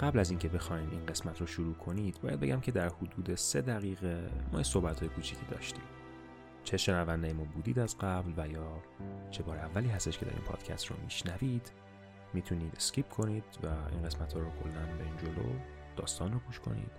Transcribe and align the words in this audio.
قبل 0.00 0.18
از 0.18 0.30
اینکه 0.30 0.48
بخوایم 0.48 0.90
این 0.90 1.06
قسمت 1.06 1.40
رو 1.40 1.46
شروع 1.46 1.74
کنید 1.74 2.20
باید 2.22 2.40
بگم 2.40 2.60
که 2.60 2.72
در 2.72 2.88
حدود 2.88 3.34
سه 3.34 3.60
دقیقه 3.60 4.30
ما 4.52 4.62
صحبت 4.62 5.00
های 5.00 5.08
کوچیکی 5.08 5.46
داشتیم. 5.50 5.84
چه 6.64 6.76
شنونده 6.76 7.32
ما 7.32 7.44
بودید 7.44 7.78
از 7.78 7.98
قبل 7.98 8.32
و 8.36 8.48
یا 8.48 8.82
چه 9.30 9.42
بار 9.42 9.56
اولی 9.56 9.88
هستش 9.88 10.18
که 10.18 10.24
در 10.24 10.32
این 10.32 10.42
پادکست 10.42 10.86
رو 10.86 10.96
میشنوید 11.04 11.72
می‌تونید 12.34 12.74
اسکیپ 12.76 13.08
کنید 13.08 13.44
و 13.62 13.66
این 13.66 14.02
قسمت 14.02 14.32
ها 14.32 14.40
رو 14.40 14.50
کلا 14.62 14.96
به 14.98 15.04
این 15.04 15.16
جلو 15.16 15.52
داستان 15.96 16.32
رو 16.32 16.38
گوش 16.38 16.60
کنید. 16.60 16.90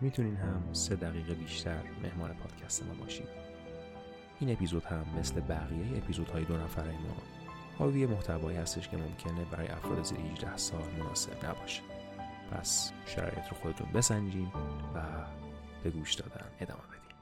می‌تونین 0.00 0.36
هم 0.36 0.72
سه 0.72 0.96
دقیقه 0.96 1.34
بیشتر 1.34 1.82
مهمان 2.02 2.34
پادکست 2.34 2.86
ما 2.86 2.94
باشید. 2.94 3.28
این 4.40 4.52
اپیزود 4.52 4.84
هم 4.84 5.06
مثل 5.18 5.40
بقیه 5.40 5.96
اپیزودهای 5.96 6.44
دو 6.44 6.56
نفره 6.56 6.92
ما 6.92 7.16
حاوی 7.78 8.06
محتوایی 8.06 8.58
هستش 8.58 8.88
که 8.88 8.96
ممکنه 8.96 9.44
برای 9.44 9.68
افراد 9.68 10.02
زیر 10.02 10.18
18 10.18 10.56
سال 10.56 10.82
مناسب 10.98 11.46
نباشه. 11.46 11.89
پس 12.50 12.92
شرایط 13.06 13.48
رو 13.48 13.56
خودتون 13.56 13.92
بسنجین 13.92 14.52
و 14.94 15.26
به 15.84 15.90
گوش 15.90 16.14
دادن 16.14 16.50
ادامه 16.60 16.82
بدین. 16.82 17.16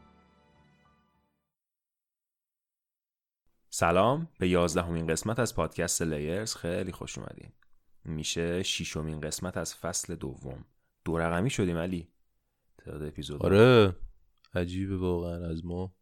سلام 3.70 4.28
به 4.38 4.48
یازدهمین 4.48 5.06
قسمت 5.06 5.38
از 5.38 5.54
پادکست 5.54 6.02
لیرز 6.02 6.54
خیلی 6.54 6.92
خوش 6.92 7.18
اومدین. 7.18 7.52
میشه 8.04 8.62
شیشمین 8.62 9.20
قسمت 9.20 9.56
از 9.56 9.74
فصل 9.74 10.14
دوم. 10.14 10.64
دو 11.04 11.18
رقمی 11.18 11.50
شدیم 11.50 11.76
علی. 11.76 12.08
تعداد 12.78 13.02
اپیزود 13.02 13.42
آره 13.42 13.96
عجیبه 14.54 14.96
واقعا 14.96 15.50
از 15.50 15.64
ما. 15.64 15.94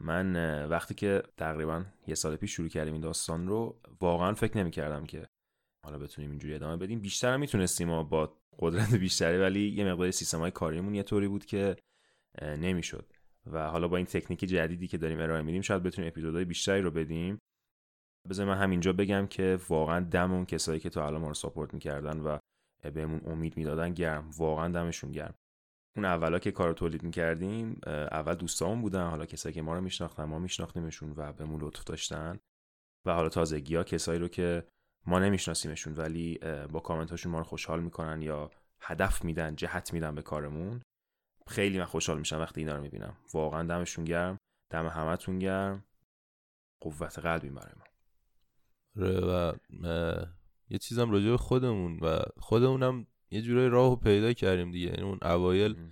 من 0.00 0.66
وقتی 0.66 0.94
که 0.94 1.22
تقریبا 1.36 1.84
یه 2.06 2.14
سال 2.14 2.36
پیش 2.36 2.52
شروع 2.52 2.68
کردیم 2.68 2.92
این 2.92 3.02
داستان 3.02 3.48
رو 3.48 3.80
واقعا 4.00 4.34
فکر 4.34 4.58
نمی 4.58 4.70
کردم 4.70 5.06
که 5.06 5.28
حالا 5.84 5.98
بتونیم 5.98 6.30
اینجوری 6.30 6.54
ادامه 6.54 6.76
بدیم. 6.76 7.00
بیشتر 7.00 7.34
هم 7.34 7.40
می‌تونستیم 7.40 8.02
با 8.02 8.39
قدرت 8.60 8.94
بیشتری 8.94 9.38
ولی 9.38 9.68
یه 9.68 9.92
مقدار 9.92 10.10
سیستم 10.10 10.38
های 10.38 10.50
کاریمون 10.50 10.94
یه 10.94 11.02
طوری 11.02 11.28
بود 11.28 11.44
که 11.44 11.76
نمی‌شد. 12.42 13.12
و 13.46 13.68
حالا 13.68 13.88
با 13.88 13.96
این 13.96 14.06
تکنیک 14.06 14.40
جدیدی 14.40 14.88
که 14.88 14.98
داریم 14.98 15.20
ارائه 15.20 15.42
میدیم 15.42 15.62
شاید 15.62 15.82
بتونیم 15.82 16.08
اپیزودهای 16.08 16.44
بیشتری 16.44 16.82
رو 16.82 16.90
بدیم. 16.90 17.38
بذار 18.28 18.46
من 18.46 18.56
همینجا 18.56 18.92
بگم 18.92 19.26
که 19.26 19.58
واقعا 19.68 20.00
دم 20.00 20.32
اون 20.32 20.44
کسایی 20.44 20.80
که 20.80 20.90
تا 20.90 21.06
الان 21.06 21.20
ما 21.20 21.28
رو 21.28 21.34
ساپورت 21.34 21.74
می‌کردن 21.74 22.20
و 22.20 22.38
بهمون 22.94 23.20
امید 23.24 23.56
می‌دادن 23.56 23.94
گرم. 23.94 24.30
واقعا 24.38 24.68
دمشون 24.68 25.12
گرم. 25.12 25.34
اون 25.96 26.04
اولا 26.04 26.38
که 26.38 26.52
کار 26.52 26.72
تولید 26.72 27.02
می‌کردیم 27.02 27.80
اول 27.86 28.34
دوستامون 28.34 28.82
بودن. 28.82 29.10
حالا 29.10 29.26
کسایی 29.26 29.54
که 29.54 29.62
ما 29.62 29.74
رو 29.74 29.80
میشناختن 29.80 30.24
ما 30.24 30.38
میشناختیمشون 30.38 31.14
و 31.16 31.32
بهمون 31.32 31.60
لطف 31.60 31.84
داشتن. 31.84 32.38
و 33.06 33.14
حالا 33.14 33.28
تازگی 33.28 33.76
ها 33.76 33.84
کسایی 33.84 34.18
رو 34.18 34.28
که 34.28 34.64
ما 35.06 35.18
نمیشناسیمشون 35.18 35.94
ولی 35.94 36.38
با 36.72 36.80
کامنت 36.80 37.10
هاشون 37.10 37.32
ما 37.32 37.38
رو 37.38 37.44
خوشحال 37.44 37.82
می‌کنن 37.82 38.22
یا 38.22 38.50
هدف 38.80 39.24
میدن 39.24 39.56
جهت 39.56 39.92
میدن 39.92 40.14
به 40.14 40.22
کارمون. 40.22 40.82
خیلی 41.46 41.78
من 41.78 41.84
خوشحال 41.84 42.18
میشم 42.18 42.38
وقتی 42.38 42.60
اینا 42.60 42.76
رو 42.76 42.82
می‌بینم. 42.82 43.16
واقعا 43.34 43.62
دمشون 43.62 44.04
گرم 44.04 44.38
دم 44.70 44.86
همتون 44.86 45.38
گرم. 45.38 45.84
قوت 46.80 47.18
قلبی 47.18 47.50
برای 47.50 47.72
ما. 47.76 47.84
آره 48.96 49.20
و 49.20 49.52
یه 50.68 50.78
چیزم 50.78 51.10
راجع 51.10 51.30
به 51.30 51.36
خودمون 51.36 51.98
و 51.98 52.18
خودمونم 52.38 53.06
یه 53.30 53.42
جورای 53.42 53.68
راهو 53.68 53.96
پیدا 53.96 54.32
کردیم 54.32 54.70
دیگه. 54.70 54.86
یعنی 54.86 55.02
اون 55.02 55.18
اوایل 55.22 55.90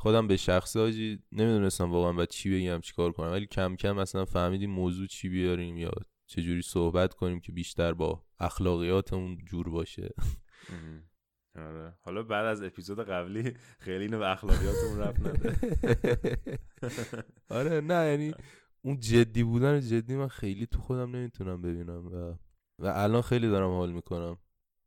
خودم 0.00 0.26
به 0.26 0.36
شخصی 0.36 0.78
حاجی 0.78 1.22
نمی‌دونستم 1.32 1.90
واقعا 1.90 2.12
بعد 2.12 2.28
چی 2.28 2.50
بگم 2.50 2.80
چیکار 2.80 3.12
کنم. 3.12 3.30
ولی 3.30 3.46
کم 3.46 3.76
کم 3.76 3.92
مثلا 3.92 4.24
فهمیدیم 4.24 4.70
موضوع 4.70 5.06
چی 5.06 5.28
بیاریم 5.28 5.76
یا 5.76 5.92
چه 6.28 6.42
جوری 6.42 6.62
صحبت 6.62 7.14
کنیم 7.14 7.40
که 7.40 7.52
بیشتر 7.52 7.94
با 7.94 8.24
اخلاقیاتمون 8.38 9.38
جور 9.44 9.68
باشه؟ 9.68 10.14
آره. 11.56 11.98
حالا 12.00 12.22
بعد 12.22 12.46
از 12.46 12.62
اپیزود 12.62 13.00
قبلی 13.00 13.54
خیلی 13.78 14.04
اینو 14.04 14.18
به 14.18 14.30
اخلاقیاتمون 14.30 14.98
رفت 14.98 15.20
نده 15.26 15.56
آره 17.58 17.80
نه 17.80 18.10
یعنی 18.10 18.34
اون 18.82 19.00
جدی 19.00 19.42
بودن 19.42 19.80
جدی 19.80 20.16
من 20.16 20.28
خیلی 20.28 20.66
تو 20.66 20.80
خودم 20.80 21.16
نمی‌تونم 21.16 21.62
ببینم 21.62 22.06
و 22.06 22.34
و 22.78 22.86
الان 22.86 23.22
خیلی 23.22 23.48
دارم 23.48 23.70
حال 23.70 23.92
می‌کنم. 23.92 24.38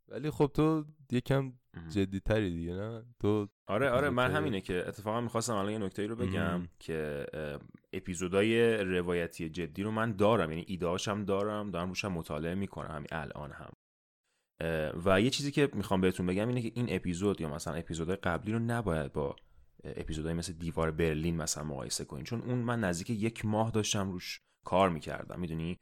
ولی 0.07 0.29
خب 0.29 0.51
تو 0.53 0.85
یکم 1.11 1.53
جدی 1.89 2.19
تری 2.19 2.49
دیگه 2.49 2.73
نه؟ 2.73 3.03
تو 3.19 3.47
آره 3.67 3.89
آره 3.89 4.09
من 4.09 4.31
همینه 4.31 4.61
که 4.61 4.87
اتفاقا 4.87 5.21
می‌خواستم 5.21 5.53
الان 5.53 5.71
یه 5.71 5.77
نکته 5.77 6.07
رو 6.07 6.15
بگم 6.15 6.67
که 6.79 7.25
اپیزودای 7.93 8.77
روایتی 8.77 9.49
جدی 9.49 9.83
رو 9.83 9.91
من 9.91 10.11
دارم 10.11 10.51
یعنی 10.51 10.65
ایدهاشم 10.67 11.25
دارم 11.25 11.71
دارم 11.71 11.87
روشم 11.87 12.11
مطالعه 12.11 12.55
می‌کنم 12.55 12.91
همین 12.91 13.07
الان 13.11 13.51
هم. 13.51 13.71
و 15.05 15.21
یه 15.21 15.29
چیزی 15.29 15.51
که 15.51 15.69
می‌خوام 15.73 16.01
بهتون 16.01 16.25
بگم 16.25 16.47
اینه 16.47 16.61
که 16.61 16.71
این 16.75 16.85
اپیزود 16.89 17.41
یا 17.41 17.49
مثلا 17.49 17.73
اپیزودهای 17.73 18.17
قبلی 18.17 18.51
رو 18.51 18.59
نباید 18.59 19.13
با 19.13 19.35
اپیزودهای 19.83 20.33
مثل 20.33 20.53
دیوار 20.53 20.91
برلین 20.91 21.37
مثلا 21.37 21.63
مقایسه 21.63 22.05
کنین. 22.05 22.23
چون 22.23 22.41
اون 22.41 22.57
من 22.57 22.79
نزدیک 22.79 23.09
یک 23.09 23.45
ماه 23.45 23.71
داشتم 23.71 24.11
روش 24.11 24.39
کار 24.65 24.89
می‌کردم 24.89 25.39
می‌دونی؟ 25.39 25.79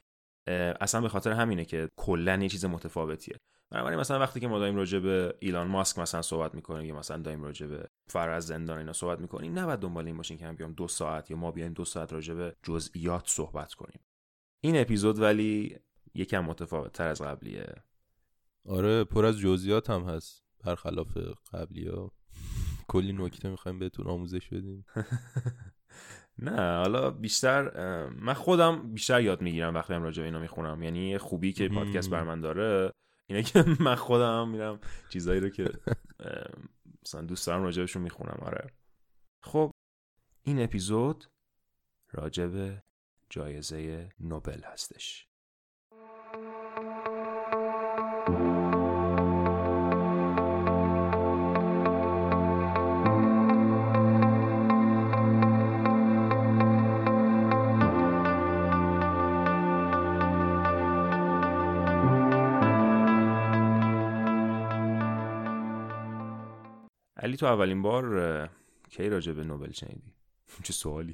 اصلا 0.81 1.01
به 1.01 1.09
خاطر 1.09 1.31
همینه 1.31 1.65
که 1.65 1.89
کلا 1.95 2.35
یه 2.41 2.49
چیز 2.49 2.65
متفاوتیه. 2.65 3.37
بنابراین 3.71 3.99
مثلا 3.99 4.19
وقتی 4.19 4.39
که 4.39 4.47
ما 4.47 4.59
داریم 4.59 4.75
راجع 4.75 4.99
به 4.99 5.35
ایلان 5.39 5.67
ماسک 5.67 5.99
مثلا 5.99 6.21
صحبت 6.21 6.55
می‌کنیم 6.55 6.85
یا 6.85 6.95
مثلا 6.95 7.17
داریم 7.17 7.43
راجع 7.43 7.67
به 7.67 7.89
فرز 8.07 8.45
زندان 8.45 8.77
اینا 8.77 8.93
صحبت 8.93 9.19
می‌کنیم 9.19 9.59
نباید 9.59 9.79
دنبال 9.79 10.05
این 10.05 10.17
باشین 10.17 10.37
که 10.37 10.45
هم 10.45 10.55
بیام 10.55 10.73
دو 10.73 10.87
ساعت 10.87 11.31
یا 11.31 11.37
ما 11.37 11.51
بیایم 11.51 11.73
دو 11.73 11.85
ساعت 11.85 12.13
راجع 12.13 12.33
به 12.33 12.55
جزئیات 12.63 13.23
صحبت 13.27 13.73
کنیم. 13.73 13.99
این 14.63 14.81
اپیزود 14.81 15.19
ولی 15.19 15.77
یکم 16.13 16.39
متفاوت 16.39 16.93
تر 16.93 17.07
از 17.07 17.21
قبلیه. 17.21 17.73
آره 18.65 19.03
پر 19.03 19.25
از 19.25 19.39
جزئیات 19.39 19.89
هم 19.89 20.03
هست. 20.03 20.43
برخلاف 20.65 21.17
قبلی 21.53 21.87
ها. 21.87 22.11
کلی 22.87 23.13
نکته 23.13 23.49
می‌خوایم 23.49 23.79
بهتون 23.79 24.07
آموزش 24.07 24.49
بدیم. 24.49 24.85
نه 26.37 26.77
حالا 26.77 27.11
بیشتر 27.11 27.69
من 28.09 28.33
خودم 28.33 28.93
بیشتر 28.93 29.21
یاد 29.21 29.41
می‌گیرم 29.41 29.75
وقتی 29.75 29.93
هم 29.93 30.03
راجع 30.03 30.21
به 30.21 30.25
اینا 30.25 30.39
می‌خونم. 30.39 30.83
یعنی 30.83 31.17
خوبی 31.17 31.53
که 31.53 31.69
پادکست 31.69 32.09
بر 32.09 32.23
من 32.23 32.41
داره 32.41 32.93
اینه 33.29 33.43
که 33.43 33.65
من 33.85 33.95
خودم 33.95 34.49
میرم 34.49 34.79
چیزایی 35.09 35.39
رو 35.39 35.49
که 35.49 35.71
مثلا 37.03 37.21
دوست 37.21 37.47
دارم 37.47 37.63
راجبشون 37.63 38.01
می‌خونم 38.01 38.39
آره. 38.41 38.73
خب 39.43 39.71
این 40.43 40.63
اپیزود 40.63 41.25
راجب 42.11 42.83
جایزه 43.29 44.09
نوبل 44.19 44.63
هستش. 44.63 45.28
علی 67.19 67.37
تو 67.37 67.45
اولین 67.45 67.81
بار 67.81 68.49
کی 68.89 69.09
راجع 69.09 69.31
به 69.33 69.43
نوبل 69.43 69.71
شنیدی؟ 69.71 70.13
چه 70.63 70.73
سوالی. 70.73 71.13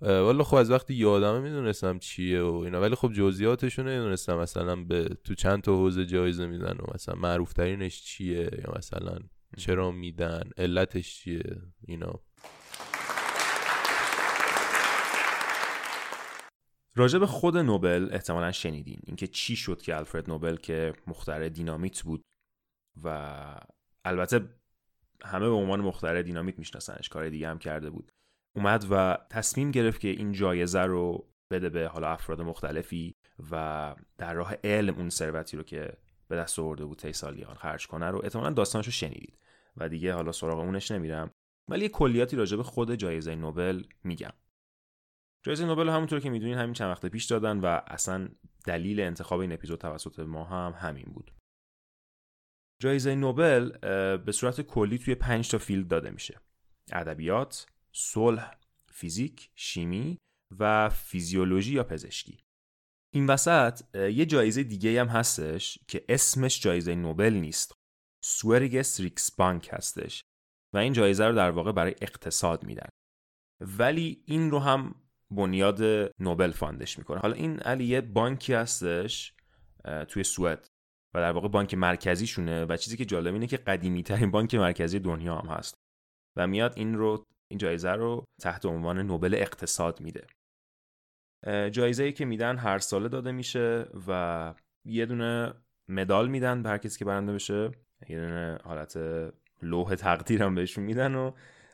والا 0.00 0.44
خب 0.44 0.56
از 0.56 0.70
وقتی 0.70 0.94
یادمه 0.94 1.40
می‌دونستم 1.40 1.98
چیه 1.98 2.42
و 2.42 2.54
اینا 2.54 2.80
ولی 2.80 2.94
خب 2.94 3.12
جزئیاتشو 3.12 3.82
نمی‌دونستم 3.82 4.38
مثلا 4.38 4.76
به 4.76 5.08
تو 5.24 5.34
چند 5.34 5.62
تا 5.62 5.76
حوزه 5.76 6.06
جایزه 6.06 6.46
میدن 6.46 6.76
و 6.78 6.94
مثلا 6.94 7.14
معروف 7.14 7.52
ترینش 7.52 8.02
چیه 8.02 8.50
یا 8.64 8.74
مثلا 8.76 9.18
چرا 9.56 9.90
میدن 9.90 10.50
علتش 10.56 11.14
چیه 11.14 11.62
اینا. 11.86 12.20
راجع 16.96 17.18
به 17.18 17.26
خود 17.26 17.56
نوبل 17.56 18.08
احتمالا 18.12 18.52
شنیدین. 18.52 19.00
اینکه 19.06 19.26
چی 19.26 19.56
شد 19.56 19.82
که 19.82 19.96
الفرد 19.96 20.30
نوبل 20.30 20.56
که 20.56 20.92
مخترع 21.06 21.48
دینامیت 21.48 22.02
بود. 22.02 22.22
و 23.04 23.34
البته 24.04 24.48
همه 25.24 25.48
به 25.48 25.54
عنوان 25.54 25.80
مخترع 25.80 26.22
دینامیت 26.22 26.58
میشناسنش 26.58 27.08
کار 27.08 27.28
دیگه 27.28 27.48
هم 27.48 27.58
کرده 27.58 27.90
بود. 27.90 28.12
اومد 28.56 28.86
و 28.90 29.18
تصمیم 29.30 29.70
گرفت 29.70 30.00
که 30.00 30.08
این 30.08 30.32
جایزه 30.32 30.82
رو 30.82 31.28
بده 31.50 31.68
به 31.68 31.88
حالا 31.88 32.08
افراد 32.08 32.40
مختلفی 32.40 33.14
و 33.50 33.94
در 34.18 34.34
راه 34.34 34.54
علم 34.64 34.94
اون 34.94 35.08
ثروتی 35.08 35.56
رو 35.56 35.62
که 35.62 35.92
به 36.28 36.36
دست 36.36 36.58
آورده 36.58 36.84
بود 36.84 36.98
طی 36.98 37.12
سالیان 37.12 37.54
خرج 37.54 37.86
کنه 37.86 38.10
رو 38.10 38.20
احتمالا 38.22 38.50
داستانش 38.50 38.88
شنیدید 38.88 39.38
و 39.76 39.88
دیگه 39.88 40.14
حالا 40.14 40.32
سراغ 40.32 40.58
اونش 40.58 40.90
نمیرم. 40.90 41.30
ولی 41.68 41.82
یه 41.82 41.88
کلیاتی 41.88 42.36
راجع 42.36 42.56
به 42.56 42.62
خود 42.62 42.94
جایزه 42.94 43.34
نوبل 43.34 43.82
میگم. 44.04 44.32
جایزه 45.42 45.66
نوبل 45.66 45.88
همونطور 45.88 46.20
که 46.20 46.30
می‌دونین 46.30 46.58
همین 46.58 46.72
چند 46.72 46.90
وقت 46.90 47.06
پیش 47.06 47.24
دادن 47.24 47.60
و 47.60 47.80
اصلا 47.86 48.28
دلیل 48.66 49.00
انتخاب 49.00 49.40
این 49.40 49.52
اپیزود 49.52 49.78
توسط 49.78 50.18
ما 50.18 50.44
هم 50.44 50.74
همین 50.76 51.06
بود. 51.14 51.37
جایزه 52.78 53.14
نوبل 53.14 53.68
به 54.16 54.32
صورت 54.32 54.60
کلی 54.60 54.98
توی 54.98 55.14
5 55.14 55.50
تا 55.50 55.58
field 55.58 55.88
داده 55.88 56.10
میشه. 56.10 56.40
ادبیات 56.92 57.66
صلح 57.92 58.50
فیزیک 58.86 59.50
شیمی 59.54 60.18
و 60.58 60.88
فیزیولوژی 60.88 61.74
یا 61.74 61.84
پزشکی. 61.84 62.38
این 63.14 63.26
وسط 63.26 63.94
یه 63.94 64.26
جایزه 64.26 64.62
دیگه 64.62 65.00
هم 65.00 65.08
هستش 65.08 65.78
که 65.88 66.04
اسمش 66.08 66.62
جایزه 66.62 66.94
نوبل 66.94 67.34
نیست. 67.34 67.72
Sveriges 68.24 69.00
Riksbank 69.00 69.68
هستش 69.72 70.24
و 70.74 70.78
این 70.78 70.92
جایزه 70.92 71.24
رو 71.24 71.34
در 71.34 71.50
واقع 71.50 71.72
برای 71.72 71.94
اقتصاد 72.00 72.64
میدن. 72.64 72.88
ولی 73.60 74.22
این 74.26 74.50
رو 74.50 74.58
هم 74.58 74.94
بنیاد 75.30 75.82
نوبل 76.20 76.50
فاندش 76.50 76.98
می‌کنه. 76.98 77.18
حالا 77.18 77.34
این 77.34 77.60
علی 77.60 77.84
یه 77.84 78.00
بانکی 78.00 78.52
هستش 78.52 79.34
توی 80.08 80.24
سوئد. 80.24 80.66
و 81.14 81.20
در 81.20 81.32
واقع 81.32 81.48
بانک 81.48 81.74
مرکزیشونه 81.74 82.64
و 82.64 82.76
چیزی 82.76 82.96
که 82.96 83.04
جالب 83.04 83.34
اینه 83.34 83.46
که 83.46 83.56
قدیمی 83.56 84.02
ترین 84.02 84.30
بانک 84.30 84.54
مرکزی 84.54 84.98
دنیا 84.98 85.36
هم 85.38 85.48
هست 85.48 85.74
و 86.36 86.46
میاد 86.46 86.72
این 86.76 86.94
رو 86.94 87.24
این 87.50 87.58
جایزه 87.58 87.92
رو 87.92 88.24
تحت 88.40 88.66
عنوان 88.66 88.98
نوبل 88.98 89.34
اقتصاد 89.34 90.00
میده. 90.00 90.26
جایزه 91.70 92.04
ای 92.04 92.12
که 92.12 92.24
میدن 92.24 92.56
هر 92.56 92.78
ساله 92.78 93.08
داده 93.08 93.32
میشه 93.32 93.86
و 94.08 94.54
یه 94.84 95.06
دونه 95.06 95.54
مدال 95.88 96.28
میدن 96.28 96.62
به 96.62 96.68
هر 96.68 96.78
کسی 96.78 96.98
که 96.98 97.04
برنده 97.04 97.32
بشه. 97.32 97.70
یه 98.08 98.20
دونه 98.20 98.58
حالت 98.64 98.98
لوح 99.62 99.94
تقدیر 99.94 100.42
هم 100.42 100.54
بهشون 100.54 100.84
میدن 100.84 101.14
و 101.14 101.32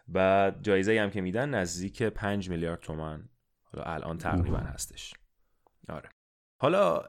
بعد 0.09 0.63
جایزه 0.63 1.01
هم 1.01 1.11
که 1.11 1.21
میدن 1.21 1.49
نزدیک 1.49 2.03
5 2.03 2.51
میلیارد 2.51 2.81
تومن 2.81 3.29
حالا 3.65 3.85
الان 3.85 4.19
تقریبا 4.19 4.59
هستش. 4.59 5.15
آره. 5.89 6.09
حالا 6.61 7.03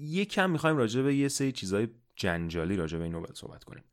یکم 0.00 0.50
می‌خوایم 0.50 0.76
راجع 0.76 1.02
به 1.02 1.14
یه 1.14 1.28
سری 1.28 1.52
چیزای 1.52 1.88
جنجالی 2.16 2.76
راجع 2.76 2.98
به 2.98 3.04
این 3.04 3.12
نوبل 3.12 3.34
صحبت 3.34 3.64
کنیم. 3.64 3.84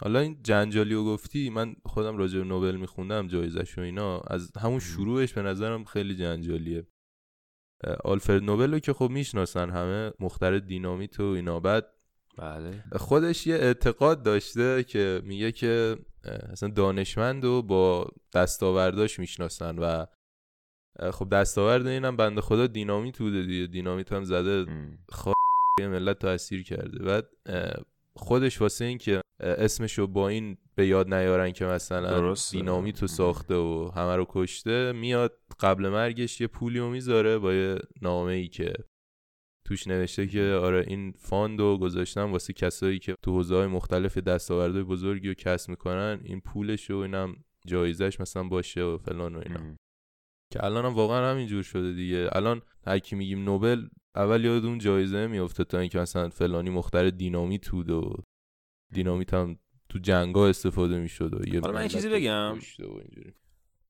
حالا 0.00 0.18
این 0.20 0.42
جنجالی 0.42 0.94
رو 0.94 1.04
گفتی 1.04 1.50
من 1.50 1.76
خودم 1.84 2.16
راجع 2.16 2.38
به 2.38 2.44
نوبل 2.44 2.76
میخوندم 2.76 3.28
جایزش 3.28 3.78
و 3.78 3.80
اینا. 3.80 4.20
از 4.20 4.56
همون 4.56 4.78
شروعش 4.78 5.32
به 5.32 5.42
نظرم 5.42 5.84
خیلی 5.84 6.16
جنجالیه. 6.16 6.86
آلفرد 8.04 8.42
نوبل 8.42 8.72
رو 8.72 8.78
که 8.78 8.92
خب 8.92 9.10
می‌شناسن 9.10 9.70
همه 9.70 10.12
مختر 10.20 10.58
دینامیت 10.58 11.20
و 11.20 11.24
اینا. 11.24 11.60
بعد 11.60 11.86
بله. 12.38 12.84
خودش 12.96 13.46
یه 13.46 13.54
اعتقاد 13.54 14.22
داشته 14.22 14.84
که 14.84 15.22
میگه 15.24 15.52
که 15.52 15.96
اصلا 16.24 16.68
دانشمند 16.68 17.44
و 17.44 17.62
با 17.62 18.10
دستاورداش 18.34 19.18
می‌شناسن 19.18 19.78
و 19.78 20.06
خب 21.12 21.28
دستاورد 21.28 21.86
اینم 21.86 22.16
بنده 22.16 22.40
خدا 22.40 22.66
دینامیت 22.66 23.18
بوده 23.18 23.42
دیگه. 23.42 23.66
دینامیت 23.66 24.12
هم 24.12 24.24
زده 24.24 24.66
خب 25.08 25.32
ملت 25.80 26.18
تاثیر 26.18 26.62
کرده. 26.62 27.04
بعد 27.04 27.28
خودش 28.16 28.60
واسه 28.60 28.84
این 28.84 28.98
که 28.98 29.20
اسمشو 29.40 30.06
با 30.06 30.28
این 30.28 30.56
به 30.74 30.86
یاد 30.86 31.14
نیارن 31.14 31.52
که 31.52 31.64
مثلا 31.64 32.34
دینامیت 32.50 33.02
رو 33.02 33.08
ساخته 33.08 33.54
و 33.54 33.90
همه 33.96 34.16
رو 34.16 34.26
کشته 34.28 34.92
میاد 34.92 35.38
قبل 35.60 35.88
مرگش 35.88 36.40
یه 36.40 36.46
پولی 36.46 36.78
رو 36.78 36.90
می‌ذاره 36.90 37.38
با 37.38 37.54
یه 37.54 37.78
نامه 38.02 38.32
ای 38.32 38.48
که 38.48 38.72
توش 39.66 39.86
نوشته 39.86 40.26
که 40.26 40.58
آره 40.62 40.84
این 40.86 41.12
فاند 41.18 41.60
رو 41.60 41.78
گذاشتم 41.78 42.32
واسه 42.32 42.52
کسایی 42.52 42.98
که 42.98 43.14
تو 43.22 43.32
حوزه 43.32 43.54
های 43.56 43.66
مختلف 43.66 44.18
دستاوردهای 44.18 44.82
بزرگی 44.82 45.28
رو 45.28 45.34
کسب 45.34 45.70
می‌کنن 45.70 46.20
این 46.24 46.40
پولش 46.40 46.90
و 46.90 46.96
اینم 46.96 47.36
جایزش 47.66 48.20
مثلا 48.20 48.42
باشه 48.42 48.82
و 48.82 48.98
فلان 48.98 49.36
و 49.36 49.42
اینا. 49.46 49.76
که 50.52 50.64
الان 50.64 50.84
هم 50.84 50.94
واقعا 50.94 51.30
همینجور 51.30 51.62
شده 51.62 51.92
دیگه. 51.92 52.28
الان 52.32 52.62
هر 52.86 52.98
کی 52.98 53.16
میگیم 53.16 53.44
نوبل 53.44 53.88
اول 54.14 54.44
یاد 54.44 54.64
اون 54.64 54.78
جایزه 54.78 55.26
میفته 55.26 55.64
تا 55.64 55.78
اینکه 55.78 55.98
مثلا 55.98 56.28
فلانی 56.28 56.70
مختر 56.70 57.10
دینامیت 57.10 57.68
بود 57.68 57.90
و 57.90 58.14
دینامیت 58.92 59.34
هم 59.34 59.58
تو 59.88 59.98
جنگا 59.98 60.48
استفاده 60.48 60.98
می‌شد 60.98 61.34
و 61.34 61.48
یه 61.48 61.60
حالا 61.60 61.72
من 61.72 61.88
چیزی 61.88 62.08
بگم. 62.08 62.58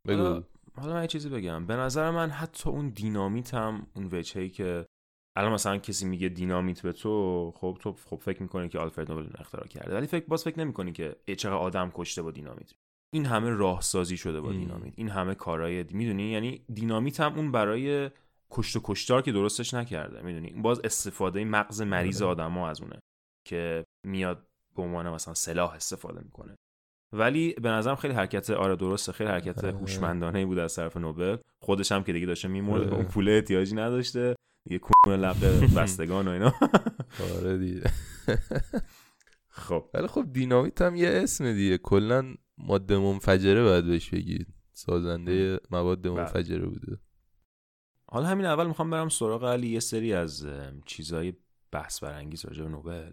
بگو. 0.06 0.42
حالا 0.74 0.94
من 0.94 1.06
چیزی 1.06 1.28
بگم. 1.28 1.66
به 1.66 1.76
نظر 1.76 2.10
من 2.10 2.30
حتی 2.30 2.70
اون 2.70 2.88
دینامیت 2.88 3.54
هم 3.54 3.86
اون 3.94 4.08
وجهی 4.12 4.50
که 4.50 4.86
الان 5.36 5.52
مثلا 5.52 5.78
کسی 5.78 6.06
میگه 6.06 6.28
دینامیت 6.28 6.82
به 6.82 6.92
تو 6.92 7.52
خب 7.56 7.78
تو 7.80 7.92
خب 7.92 8.16
فکر 8.16 8.42
می‌کنی 8.42 8.68
که 8.68 8.78
آلفرد 8.78 9.12
نوبل 9.12 9.26
اختراع 9.38 9.66
کرده. 9.66 9.94
ولی 9.94 10.06
فکر 10.06 10.26
باز 10.26 10.44
فکر 10.44 10.58
نمی‌کنی 10.58 10.92
که 10.92 11.16
چقدر 11.36 11.54
آدم 11.54 11.90
کشته 11.94 12.22
با 12.22 12.30
دینامیت. 12.30 12.72
این 13.10 13.26
همه 13.26 13.50
راهسازی 13.50 14.16
شده 14.16 14.40
با 14.40 14.52
دینامیت. 14.52 14.94
این 14.96 15.08
همه 15.08 15.34
کارهای 15.34 15.84
می‌دونی؟ 15.90 16.30
یعنی 16.30 16.64
دینامیت 16.74 17.20
هم 17.20 17.34
اون 17.34 17.52
برای 17.52 18.10
کشت 18.50 18.76
و 18.76 18.80
کشتار 18.84 19.22
که 19.22 19.32
درستش 19.32 19.74
نکرده 19.74 20.22
می‌دونی؟ 20.22 20.50
باز 20.50 20.80
استفاده 20.84 21.44
مغز 21.44 21.82
مریض 21.82 22.22
آره. 22.22 22.30
آدما 22.30 22.68
از 22.68 22.80
اونه 22.80 22.98
که 23.46 23.84
میاد 24.06 24.46
به 24.76 24.82
عنوان 24.82 25.10
مثلا 25.10 25.34
سلاح 25.34 25.74
استفاده 25.74 26.20
می‌کنه. 26.20 26.56
ولی 27.12 27.52
به 27.52 27.68
نظرم 27.68 27.96
خیلی 27.96 28.14
حرکت 28.14 28.50
آره 28.50 28.76
درسته 28.76 29.12
خیلی 29.12 29.30
حرکت 29.30 29.64
آره. 29.64 29.78
هوشمندانه 29.78 30.46
بود 30.46 30.58
از 30.58 30.74
طرف 30.74 30.96
نوبل. 30.96 31.36
خودش 31.62 31.92
هم 31.92 32.02
که 32.02 32.12
دیگه 32.12 32.26
داشته 32.26 32.48
میمرد 32.48 32.94
اون 32.94 33.04
پول 33.04 33.28
احتیاجی 33.28 33.74
نداشته. 33.74 34.36
دیگه 34.68 34.78
کون 34.78 35.12
لب 35.12 35.36
بستگان 35.78 36.28
و 36.28 36.30
اینا. 36.30 36.54
آره 37.36 37.58
دیگه. 37.58 37.82
خب. 39.48 39.90
ولی 39.94 40.06
خب 40.06 40.24
دینامیت 40.32 40.82
هم 40.82 40.96
یه 40.96 41.08
اسم 41.08 41.52
دیگه. 41.52 41.78
کلا 41.78 42.34
ماده 42.58 42.98
منفجره 42.98 43.62
باید 43.62 43.86
بهش 43.86 44.10
بگید. 44.10 44.54
سازنده 44.72 45.60
مواد 45.70 46.02
بله. 46.02 46.12
منفجره 46.12 46.66
بوده. 46.66 47.00
حالا 48.08 48.26
همین 48.26 48.46
اول 48.46 48.66
می‌خوام 48.66 48.90
برم 48.90 49.08
سراغ 49.08 49.44
علی 49.44 49.68
یه 49.68 49.80
سری 49.80 50.12
از 50.12 50.46
چیزهای 50.86 51.34
بحث 51.70 52.02
برانگیز 52.04 52.44
راجع 52.44 52.62
به 52.62 52.68
نوبل. 52.68 53.12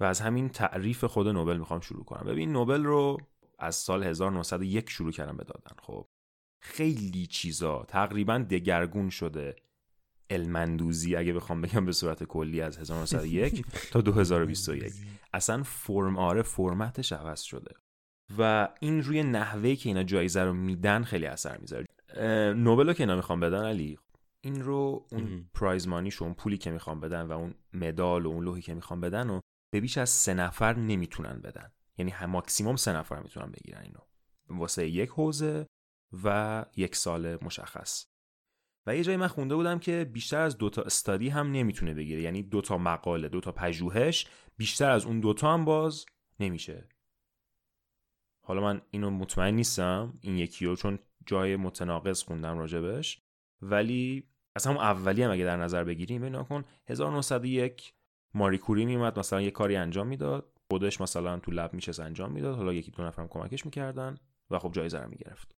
و 0.00 0.04
از 0.04 0.20
همین 0.20 0.48
تعریف 0.48 1.04
خود 1.04 1.28
نوبل 1.28 1.56
می‌خوام 1.56 1.80
شروع 1.80 2.04
کنم. 2.04 2.26
ببین 2.26 2.52
نوبل 2.52 2.84
رو 2.84 3.18
از 3.58 3.76
سال 3.76 4.04
1901 4.04 4.90
شروع 4.90 5.12
کردم 5.12 5.36
به 5.36 5.44
دادن. 5.44 5.76
خب 5.82 6.08
خیلی 6.60 7.26
چیزا 7.26 7.84
تقریبا 7.88 8.38
دگرگون 8.38 9.10
شده. 9.10 9.56
المندوزی 10.30 11.16
اگه 11.16 11.32
بخوام 11.32 11.60
بگم 11.60 11.84
به 11.84 11.92
صورت 11.92 12.24
کلی 12.24 12.60
از 12.60 12.78
1901 12.78 13.64
تا 13.92 14.00
2021 14.00 14.92
اصلا 15.32 15.62
فرم 15.62 16.18
آره 16.18 16.42
فرمتش 16.42 17.12
عوض 17.12 17.40
شده. 17.40 17.74
و 18.38 18.68
این 18.80 19.02
روی 19.02 19.22
نحوهی 19.22 19.76
که 19.76 19.88
اینا 19.88 20.02
جایزه 20.02 20.42
رو 20.42 20.52
میدن 20.52 21.02
خیلی 21.02 21.26
اثر 21.26 21.58
می‌ذاره. 21.58 21.86
نوبل 22.54 22.92
که 22.92 23.02
اینا 23.02 23.16
می‌خوام 23.16 23.40
بدن 23.40 23.64
علی 23.64 23.98
این 24.40 24.62
رو 24.62 25.06
اون 25.12 25.50
پرایز 25.54 25.88
مانیش 25.88 26.22
اون 26.22 26.34
پولی 26.34 26.58
که 26.58 26.70
می‌خوام 26.70 27.00
بدن 27.00 27.22
و 27.22 27.32
اون 27.32 27.54
مدال 27.72 28.26
و 28.26 28.28
اون 28.28 28.44
لوحی 28.44 28.62
که 28.62 28.74
می‌خوام 28.74 29.00
بدن 29.00 29.30
و 29.30 29.40
به 29.72 29.80
بیش 29.80 29.98
از 29.98 30.10
سه 30.10 30.34
نفر 30.34 30.76
نمی‌تونن 30.76 31.40
بدن. 31.40 31.72
یعنی 31.98 32.10
هم 32.10 32.30
ماکسیموم 32.30 32.76
سه 32.76 32.92
نفر 32.92 33.20
می‌تونن 33.20 33.50
بگیرن 33.52 33.82
اینو. 33.82 34.00
واسه 34.48 34.88
یک 34.88 35.08
حوزه 35.08 35.66
و 36.24 36.64
یک 36.76 36.96
سال 36.96 37.38
مشخص. 37.44 38.06
و 38.88 38.96
یه 38.96 39.04
جایی 39.04 39.16
من 39.16 39.26
خونده 39.26 39.54
بودم 39.54 39.78
که 39.78 40.10
بیشتر 40.12 40.40
از 40.40 40.58
دوتا 40.58 40.82
استادی 40.82 41.28
هم 41.28 41.52
نمی‌تونه 41.52 41.94
بگیره. 41.94 42.22
یعنی 42.22 42.42
دوتا 42.42 42.78
مقاله 42.78 43.28
دوتا 43.28 43.52
پژوهش 43.52 44.26
بیشتر 44.56 44.90
از 44.90 45.04
اون 45.04 45.20
دوتا 45.20 45.54
هم 45.54 45.64
باز 45.64 46.06
نمیشه. 46.40 46.88
حالا 48.44 48.60
من 48.60 48.82
اینو 48.90 49.10
مطمئن 49.10 49.54
نیستم 49.54 50.18
این 50.20 50.38
یکی 50.38 50.66
رو 50.66 50.76
چون 50.76 50.98
جای 51.26 51.56
متناقض 51.56 52.22
خوندم 52.22 52.58
راجبش. 52.58 53.22
ولی 53.62 54.28
از 54.56 54.66
همون 54.66 54.78
اولی 54.78 55.22
هم 55.22 55.30
اگه 55.30 55.44
در 55.44 55.56
نظر 55.56 55.84
بگیریم 55.84 56.22
ببین 56.22 56.42
کن 56.42 56.64
1901 56.86 57.94
ماری 58.34 58.58
کوری 58.58 58.86
میومد 58.86 59.18
مثلا 59.18 59.40
یه 59.40 59.50
کاری 59.50 59.76
انجام 59.76 60.06
می‌داد. 60.06 60.52
خودش 60.70 61.00
مثلا 61.00 61.38
تو 61.38 61.50
لب 61.50 61.74
میشه 61.74 62.02
انجام 62.02 62.32
می‌داد. 62.32 62.56
حالا 62.56 62.72
یکی 62.72 62.90
دو 62.90 63.02
نفرم 63.02 63.28
کمکش 63.28 63.64
می‌کردن 63.64 64.18
و 64.50 64.58
خب 64.58 64.72
جایزه 64.72 64.98
رو 64.98 65.10
می‌گرفت. 65.10 65.57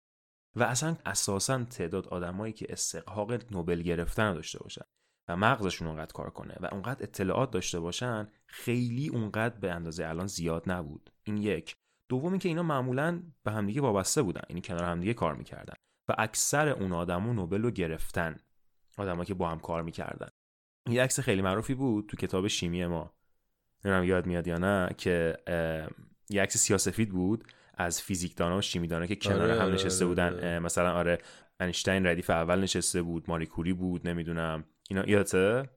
و 0.57 0.62
اصلا 0.62 0.97
اساسا 1.07 1.64
تعداد 1.64 2.09
آدمایی 2.09 2.52
که 2.52 2.67
استحقاق 2.69 3.52
نوبل 3.52 3.83
گرفتن 3.83 4.35
داشته 4.35 4.59
باشن 4.59 4.85
و 5.28 5.37
مغزشون 5.37 5.88
اونقدر 5.88 6.12
کار 6.12 6.31
کنه 6.31 6.57
و 6.61 6.69
اونقدر 6.73 7.02
اطلاعات 7.02 7.50
داشته 7.50 7.81
باشن 7.81 8.28
خیلی 8.47 9.09
اونقدر 9.09 9.59
به 9.59 9.73
اندازه 9.73 10.07
الان 10.07 10.26
زیاد 10.26 10.71
نبود. 10.71 11.11
این 11.23 11.37
یک. 11.37 11.76
دوم 12.09 12.38
که 12.38 12.49
اینا 12.49 12.62
معمولا 12.62 13.23
به 13.45 13.52
همدیگه 13.52 13.81
وابسته 13.81 14.23
بودن 14.23 14.43
یعنی 14.50 14.61
کنار 14.61 14.85
همدیگه 14.85 15.14
کار 15.14 15.35
می‌کردن 15.35 15.75
و 16.09 16.14
اکثر 16.19 16.69
اون 16.69 16.93
آدما 16.93 17.33
نوبل 17.33 17.62
رو 17.62 17.71
گرفتن 17.71 18.37
آدمایی 18.99 19.26
که 19.26 19.35
با 19.35 19.50
هم 19.50 19.59
کار 19.61 19.83
می‌کردن. 19.83 20.28
یه 20.88 21.02
عکس 21.02 21.21
خیلی 21.21 21.43
معروفی 21.43 21.75
بود 21.75 22.07
تو 22.09 22.17
کتاب 22.17 22.49
شیمی 22.49 22.87
ما. 22.87 23.14
نمی‌دونم 23.85 24.05
یاد 24.05 24.26
میاد 24.26 24.47
یا 24.47 24.59
نه 24.59 24.95
که 24.99 25.37
یه 26.31 26.43
عکس 26.43 26.57
سیاسفید 26.57 27.11
بود. 27.11 27.52
از 27.78 28.02
فیزیکدانا 28.02 28.58
و 28.58 28.61
شیمیدانا 28.61 29.06
که 29.06 29.16
کنار 29.16 29.42
آره، 29.42 29.54
هم 29.54 29.61
آره، 29.61 29.75
نشسته 29.75 30.04
آره، 30.04 30.08
بودن 30.08 30.35
آره. 30.35 30.58
مثلا 30.58 30.92
آره 30.92 31.18
انشتین 31.61 32.06
ردیف 32.06 32.30
اول 32.30 32.61
نشسته 32.61 33.02
بود 33.02 33.25
ماری 33.28 33.47
کوری 33.47 33.73
بود 33.73 34.08
نمی‌دونم. 34.08 34.64
اینا 34.90 35.08
یادته 35.08 35.70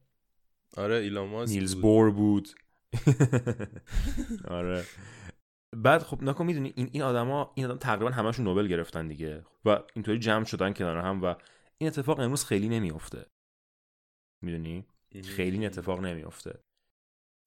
آره 0.77 0.95
ایلان 0.95 1.49
نیلز 1.49 1.75
بور 1.75 2.11
بود. 2.11 2.49
آره. 4.47 4.83
بعد 5.75 6.03
خب 6.03 6.23
نکن 6.23 6.45
می‌دونی 6.45 6.73
این 6.75 6.89
این 6.91 7.01
آدما 7.03 7.51
این 7.55 7.65
آدم 7.65 7.77
تقریبا 7.77 8.11
همشون 8.11 8.45
نوبل 8.45 8.67
گرفتن 8.67 9.07
دیگه. 9.07 9.45
و 9.65 9.79
اینطوری 9.95 10.19
جمع 10.19 10.43
شدن 10.43 10.73
کنار 10.73 10.97
هم 10.97 11.23
و 11.23 11.35
این 11.77 11.87
اتفاق 11.87 12.19
امروز 12.19 12.45
خیلی 12.45 12.69
نمیافته. 12.69 13.25
می‌دونی؟ 14.41 14.85
خیلی 15.23 15.57
این 15.57 15.65
اتفاق 15.65 15.99
نمیافته. 15.99 16.59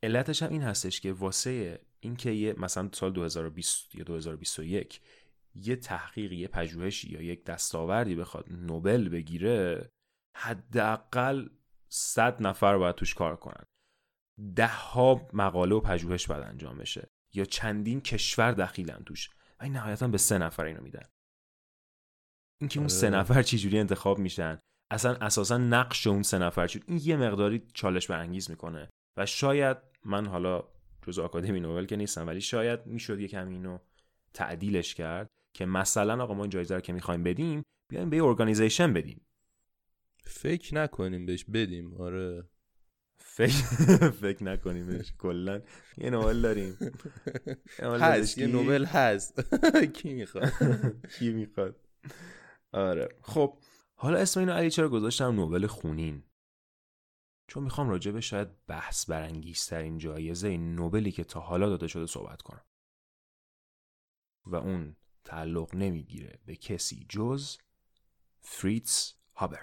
علتش 0.02 0.42
هم 0.42 0.50
این 0.50 0.62
هستش 0.62 1.00
که 1.00 1.12
واسه 1.12 1.80
اینکه 2.04 2.30
یه 2.30 2.54
مثلا 2.58 2.90
سال 2.92 3.12
2020 3.12 3.94
یا 3.94 4.04
2021 4.04 5.00
یه 5.54 5.76
تحقیقی 5.76 6.36
یه 6.36 6.48
پژوهشی 6.48 7.12
یا 7.12 7.22
یک 7.22 7.44
دستاوردی 7.44 8.14
بخواد 8.14 8.46
نوبل 8.50 9.08
بگیره 9.08 9.90
حداقل 10.36 11.48
صد 11.88 12.42
نفر 12.42 12.78
باید 12.78 12.94
توش 12.94 13.14
کار 13.14 13.36
کنن. 13.36 13.64
ده 14.54 14.66
ها 14.66 15.28
مقاله 15.32 15.74
و 15.74 15.80
پژوهش 15.80 16.26
باید 16.26 16.42
انجام 16.42 16.78
بشه 16.78 17.08
یا 17.34 17.44
چندین 17.44 18.00
کشور 18.00 18.52
دخیلن 18.52 19.02
توش 19.06 19.30
و 19.60 19.64
این 19.64 19.72
نهایتا 19.72 20.08
به 20.08 20.18
سه 20.18 20.38
نفر 20.38 20.64
اینو 20.64 20.82
میدن. 20.82 21.06
اینکه 22.60 22.78
اون 22.78 22.88
سه 22.88 23.06
آره. 23.06 23.16
نفر 23.16 23.42
چجوری 23.42 23.78
انتخاب 23.78 24.18
میشن 24.18 24.58
اصلا 24.90 25.16
اساسا 25.20 25.58
نقش 25.58 26.06
اون 26.06 26.22
سه 26.22 26.38
نفر 26.38 26.66
چون 26.66 26.82
این 26.86 27.00
یه 27.02 27.16
مقداری 27.16 27.66
چالش 27.74 28.06
برانگیز 28.06 28.50
می‌کنه 28.50 28.90
و 29.16 29.26
شاید 29.26 29.76
من 30.04 30.26
حالا 30.26 30.73
جز 31.06 31.18
آکادمی 31.18 31.60
نوبل 31.60 31.86
که 31.86 31.96
نیستم 31.96 32.26
ولی 32.26 32.40
شاید 32.40 32.86
می‌شد 32.86 33.20
یه 33.20 33.28
کمی 33.28 33.54
اینو 33.54 33.78
تعدیلش 34.34 34.94
کرد 34.94 35.30
که 35.52 35.66
مثلا 35.66 36.22
آقا 36.22 36.34
ما 36.34 36.42
این 36.42 36.50
جایزه 36.50 36.74
رو 36.74 36.80
که 36.80 36.92
می‌خوایم 36.92 37.22
بدیم 37.22 37.62
بیایم 37.88 38.10
به 38.10 38.22
ارگانیزیشن 38.22 38.92
بدیم. 38.92 39.20
فکر 40.24 40.74
نکنیم 40.74 41.26
بهش 41.26 41.44
بدیم 41.44 41.94
آره. 41.94 42.44
فکر 43.16 44.10
فکر 44.22 44.44
نکنیم 44.44 44.86
بهش 44.86 45.12
کلا. 45.18 45.62
یه 45.98 46.10
نوبل 46.10 46.40
داریم. 46.40 46.76
هست 47.78 48.38
یه 48.38 48.46
نوبل 48.46 48.84
هست. 48.84 49.40
کی 49.96 50.14
می‌خواد؟ 50.14 50.52
کی 51.18 51.32
می‌خواد؟ 51.32 51.76
آره. 52.72 53.08
خب 53.22 53.58
حالا 53.94 54.18
اسم 54.18 54.40
اینو 54.40 54.52
علی 54.52 54.70
چرا 54.70 54.88
گذاشتم؟ 54.88 55.34
نوبل 55.34 55.66
خونین. 55.66 56.22
چون 57.46 57.62
می‌خوام 57.62 57.88
راجع 57.88 58.10
به 58.10 58.20
شاید 58.20 58.66
بحث 58.66 59.10
برانگیزترین 59.10 59.98
جایزه 59.98 60.56
نوبلی 60.56 61.12
که 61.12 61.24
تا 61.24 61.40
حالا 61.40 61.68
داده 61.68 61.86
شده 61.88 62.06
صحبت 62.06 62.42
کنم. 62.42 62.64
و 64.46 64.56
اون 64.56 64.96
تعلق 65.24 65.74
نمی‌گیره 65.74 66.38
به 66.46 66.56
کسی 66.56 67.06
جز 67.08 67.56
فریتز 68.40 69.12
هابر. 69.34 69.60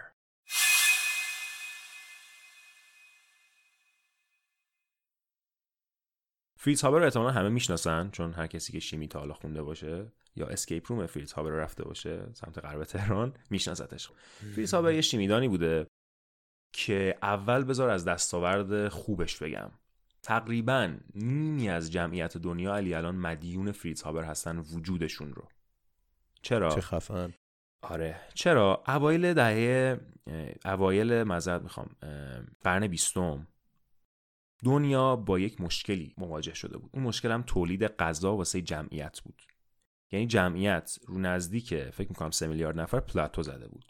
فریتز 6.58 6.82
هابر 6.82 7.00
رو 7.00 7.06
احتمالا 7.06 7.32
همه 7.32 7.50
می‌شناسن 7.50 8.10
چون 8.10 8.34
هر 8.34 8.48
کسی 8.48 8.74
که 8.74 8.80
شیمی 8.80 9.08
تا 9.08 9.20
حالا 9.20 9.34
خونده 9.34 9.64
باشه 9.64 10.12
یا 10.36 10.48
escape 10.48 10.92
room 10.92 11.06
فریتز 11.06 11.32
هابر 11.34 11.50
رفته 11.50 11.84
باشه 11.84 12.34
سمت 12.34 12.58
غرب 12.58 12.84
تهران 12.84 13.34
میشناستش 13.50 14.10
فریتز 14.56 14.74
هابر 14.74 14.94
یه 14.94 15.02
شیمیدانی 15.02 15.48
بوده. 15.48 15.88
که 16.74 17.18
اول 17.22 17.64
بذار 17.64 17.90
از 17.90 18.06
دستاورد 18.06 18.88
خوبش 18.88 19.38
بگم. 19.38 19.72
تقریبا 20.24 20.96
نیمی 21.16 21.70
از 21.70 21.92
جمعیت 21.92 22.38
دنیا 22.38 22.76
علی 22.76 22.94
الان 22.94 23.16
مدیون 23.16 23.72
فریتز 23.72 24.02
هابر 24.02 24.24
هستن 24.24 24.58
وجودشون 24.58 25.34
رو. 25.34 25.48
چرا؟ 26.42 26.76
چه 26.76 26.82
خفن. 26.82 27.34
آره. 27.82 28.22
چرا؟ 28.34 28.84
اوایل 28.88 29.34
دهه 29.34 30.00
اوایل 30.66 31.24
مذهب 31.24 31.64
می‌خوام 31.64 31.96
قرن 32.62 32.88
بیستم 32.88 33.48
دنیا 34.64 35.16
با 35.16 35.40
یک 35.40 35.62
مشکلی 35.62 36.14
مواجه 36.18 36.54
شده 36.54 36.78
بود. 36.78 36.90
اون 36.94 37.04
مشکل 37.04 37.32
هم 37.32 37.44
تولید 37.44 37.84
غذا 37.84 38.36
واسه 38.36 38.62
جمعیت 38.62 39.22
بود. 39.22 39.42
یعنی 40.12 40.28
جمعیت 40.28 41.00
رو 41.08 41.20
نزدیک 41.20 41.90
فکر 41.90 42.10
می‌کنم 42.10 42.32
سه 42.32 42.48
میلیارد 42.48 42.80
نفر 42.80 43.00
پلاتو 43.00 43.44
زده 43.44 43.68
بود. 43.68 43.86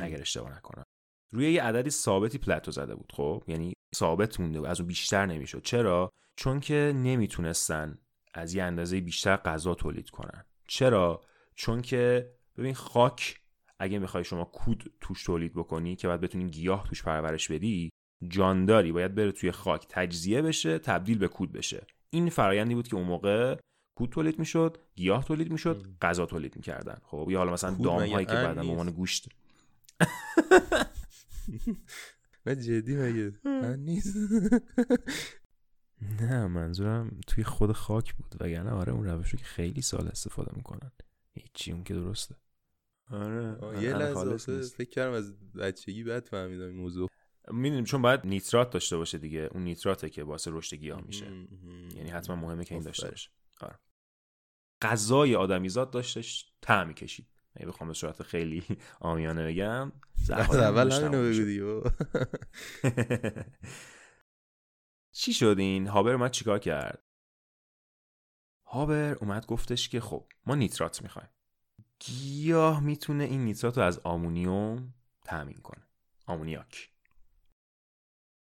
اگر 0.00 0.20
اشتباه 0.20 0.56
نکنم. 0.56 0.84
روی 1.32 1.52
یه 1.52 1.62
عددی 1.62 1.90
ثابتی 1.90 2.38
پلاتو 2.38 2.70
زده 2.70 2.94
بود 2.94 3.12
خب؟ 3.16 3.44
یعنی 3.46 3.72
ثابت 3.96 4.40
مونده 4.40 4.58
بود 4.60 4.68
از 4.68 4.80
اون 4.80 4.86
بیشتر 4.86 5.26
نمی‌شد. 5.26 5.62
چرا؟ 5.62 6.10
چون 6.36 6.60
که 6.60 6.92
نمی‌تونستن 6.96 7.98
از 8.34 8.54
یه 8.54 8.62
اندازه 8.62 9.00
بیشتر 9.00 9.36
غذا 9.36 9.74
تولید 9.74 10.10
کنن. 10.10 10.44
چرا؟ 10.68 11.20
چون 11.54 11.82
که 11.82 12.32
ببین 12.56 12.74
خاک 12.74 13.40
اگه 13.78 13.98
می‌خوای 13.98 14.24
شما 14.24 14.44
کود 14.44 14.92
توش 15.00 15.24
تولید 15.24 15.54
بکنی 15.54 15.96
که 15.96 16.08
باید 16.08 16.20
بتونی 16.20 16.50
گیاه 16.50 16.84
توش 16.88 17.02
پرورش 17.02 17.50
بدی 17.50 17.90
جانداری 18.28 18.92
باید 18.92 19.14
بره 19.14 19.32
توی 19.32 19.50
خاک. 19.52 19.86
تجزیه 19.88 20.42
بشه 20.42 20.78
تبدیل 20.78 21.18
به 21.18 21.28
کود 21.28 21.52
بشه. 21.52 21.86
این 22.10 22.30
فرایندی 22.30 22.74
بود 22.74 22.88
که 22.88 22.96
اون 22.96 23.06
موقع 23.06 23.56
کود 23.98 24.10
تولید 24.10 24.38
می‌شد 24.38 24.78
گیاه 24.96 25.24
تولید 25.24 25.52
می‌شد 25.52 25.86
غذا 26.02 26.26
تولید 26.26 26.56
می‌کردن. 26.56 26.98
خب 27.04 27.26
یا 27.30 27.38
حالا 27.38 27.52
مثلا 27.52 27.70
دام 27.70 27.98
هایی 27.98 28.26
که 28.26 28.34
بعدا 28.34 28.62
به 28.62 28.68
عنوان 28.68 28.90
گوشت 28.90 29.28
نه 32.46 32.56
جدی 32.56 32.96
مگه؟ 32.96 33.32
نیست. 33.76 34.16
نه 36.20 36.46
منظورم 36.46 37.20
توی 37.26 37.44
خود 37.44 37.72
خاک 37.72 38.14
بود 38.14 38.36
وگرنه 38.40 38.70
آره 38.70 38.92
اون 38.92 39.04
روش 39.04 39.30
رو 39.30 39.38
که 39.38 39.44
خیلی 39.44 39.82
سال 39.82 40.08
استفاده 40.08 40.52
می‌کنن. 40.56 40.92
هیچی 41.32 41.72
اون 41.72 41.84
که 41.84 41.94
درسته. 41.94 42.36
آره. 43.10 43.82
یه 43.82 43.96
لحظه 43.96 44.60
فکر 44.60 44.90
کردم 44.90 45.12
از 45.12 45.52
بچگی 45.52 46.04
بعد 46.04 46.24
فهمیدم 46.24 46.64
این 46.64 46.76
موضوع. 46.76 47.08
می‌دونیم 47.52 47.84
چون 47.84 48.02
باید 48.02 48.20
نیترات 48.24 48.70
داشته 48.70 48.96
باشه 48.96 49.18
دیگه. 49.18 49.48
اون 49.52 49.64
نیتراته 49.64 50.10
که 50.10 50.24
باعث 50.24 50.48
رشد 50.50 50.76
گیاه 50.76 51.00
میشه. 51.06 51.26
یعنی 51.96 52.10
حتما 52.10 52.36
مهمه 52.36 52.64
که 52.64 52.74
این 52.74 52.84
داشته 52.84 53.08
باشه. 53.08 53.30
آره. 53.60 53.78
غذای 54.82 55.34
آدمیزاد 55.34 55.90
داشتش 55.90 56.52
طعمی 56.60 56.94
کشید. 56.94 57.26
بخوام 57.66 57.88
به 57.88 57.94
صورت 57.94 58.22
خیلی 58.22 58.64
آمیانه 59.00 59.46
بگم 59.46 59.92
اول 60.30 60.92
همینو 60.92 61.22
بگو 61.22 61.90
چی 65.12 65.32
شد 65.32 65.56
این؟ 65.58 65.86
هابر 65.86 66.12
اومد 66.12 66.30
چیکار 66.30 66.58
کرد؟ 66.58 67.02
هابر 68.66 69.14
اومد 69.14 69.46
گفتش 69.46 69.88
که 69.88 70.00
خب 70.00 70.26
ما 70.46 70.54
نیترات 70.54 71.02
می‌خوایم. 71.02 71.28
گیاه 71.98 72.80
می‌تونه 72.80 73.24
این 73.24 73.44
نیترات 73.44 73.78
رو 73.78 73.84
از 73.84 73.98
آمونیوم 73.98 74.94
تامین 75.24 75.58
کنه. 75.58 75.86
آمونیاک. 76.26 76.90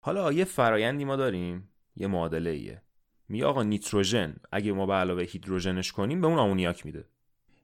حالا 0.03 0.31
یه 0.31 0.45
فرایندی 0.45 1.05
ما 1.05 1.15
داریم 1.15 1.71
یه 1.95 2.07
معادله 2.07 2.49
ایه. 2.49 2.81
میگه 3.27 3.45
آقا 3.45 3.63
نیتروژن 3.63 4.35
اگه 4.51 4.71
ما 4.71 4.85
به 4.85 4.93
علاوه 4.93 5.23
هیدروژنش 5.23 5.91
کنیم 5.91 6.21
به 6.21 6.27
اون 6.27 6.39
آمونیاک 6.39 6.85
میده. 6.85 7.09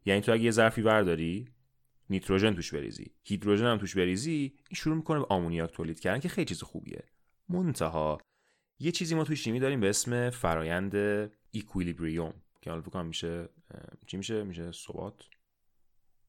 یعنی 0.05 0.21
تو 0.21 0.31
اگه 0.31 0.43
یه 0.43 0.51
ظرفی 0.51 0.81
برداری 0.81 1.45
نیتروژن 2.09 2.53
توش 2.53 2.73
بریزی. 2.73 3.11
هیدروژن 3.23 3.65
هم 3.65 3.77
توش 3.77 3.97
بریزی 3.97 4.31
این 4.31 4.75
شروع 4.75 4.95
می‌کنه 4.95 5.19
به 5.19 5.25
آمونیاک 5.29 5.71
تولید 5.71 5.99
کردن 5.99 6.19
که 6.19 6.29
خیلی 6.29 6.45
چیز 6.45 6.63
خوبیه. 6.63 7.03
منتها 7.49 8.17
یه 8.79 8.91
چیزی 8.91 9.15
ما 9.15 9.23
توی 9.23 9.35
شیمی 9.35 9.59
داریم 9.59 9.79
به 9.79 9.89
اسم 9.89 10.29
فرایند 10.29 10.95
equilibrium 11.51 12.33
که 12.61 12.69
حالا 12.69 12.81
فکر 12.81 13.01
میشه 13.01 13.49
چی 14.07 14.17
میشه؟ 14.17 14.43
میشه 14.43 14.71
ثبات؟ 14.71 15.23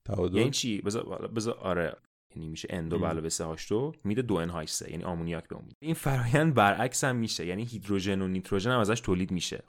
تعادل 0.04 0.36
یعنی 0.36 0.50
چی؟ 0.50 0.80
بذار 0.80 1.28
بذار 1.28 1.54
آره. 1.54 1.96
یعنی 2.34 2.48
میشه 2.48 2.68
اندو 2.70 2.98
به 2.98 3.06
علاوه 3.06 3.28
سه 3.28 3.56
میده 4.04 4.22
دو 4.22 4.34
ان 4.34 4.66
یعنی 4.88 5.04
آمونیاک 5.04 5.48
به 5.48 5.56
این 5.80 5.94
فرایند 5.94 6.54
برعکس 6.54 7.04
هم 7.04 7.16
میشه 7.16 7.46
یعنی 7.46 7.64
هیدروژن 7.64 8.22
و 8.22 8.28
نیتروژن 8.28 8.70
هم 8.70 8.78
ازش 8.78 9.00
تولید 9.00 9.30
میشه. 9.30 9.64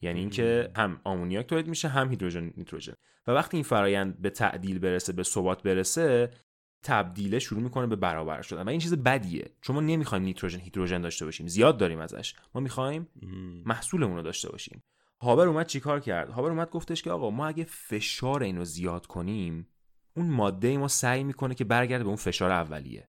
یعنی 0.00 0.20
اینکه 0.20 0.70
هم 0.76 1.00
آمونیاک 1.04 1.46
تولید 1.46 1.68
میشه 1.68 1.88
هم 1.88 2.10
هیدروژن 2.10 2.52
نیتروژن. 2.56 2.94
و 3.26 3.30
وقتی 3.30 3.56
این 3.56 3.64
فرایند 3.64 4.22
به 4.22 4.30
تعدیل 4.30 4.78
برسه 4.78 5.12
به 5.12 5.22
ثبات 5.22 5.62
برسه 5.62 6.30
تبدیله 6.82 7.38
شروع 7.38 7.62
می‌کنه 7.62 7.86
به 7.86 7.96
برابر 7.96 8.42
شدن. 8.42 8.62
و 8.62 8.68
این 8.68 8.80
چیز 8.80 8.94
بدیه. 8.94 9.50
چون 9.60 9.76
ما 9.76 9.82
نمی‌خوایم 9.82 10.24
نیتروژن 10.24 10.58
هیدروژن 10.58 11.00
داشته 11.00 11.24
باشیم. 11.24 11.46
زیاد 11.46 11.78
داریم 11.78 11.98
ازش. 11.98 12.34
ما 12.54 12.60
می‌خوایم 12.60 13.08
محصولمون 13.66 14.16
رو 14.16 14.22
داشته 14.22 14.50
باشیم. 14.50 14.82
هابر 15.20 15.46
اومد 15.46 15.66
چیکار 15.66 16.00
کرد؟ 16.00 16.30
هابر 16.30 16.50
اومد 16.50 16.70
گفتش 16.70 17.02
که 17.02 17.10
آقا 17.10 17.30
ما 17.30 17.46
اگه 17.46 17.64
فشار 17.64 18.42
اینو 18.42 18.64
زیاد 18.64 19.06
کنیم 19.06 19.68
اون 20.16 20.30
ماده 20.30 20.68
ای 20.68 20.76
ما 20.76 20.88
سعی 20.88 21.24
می‌کنه 21.24 21.54
که 21.54 21.64
برگرده 21.64 22.04
به 22.04 22.08
اون 22.08 22.16
فشار 22.16 22.50
اولیه. 22.50 23.08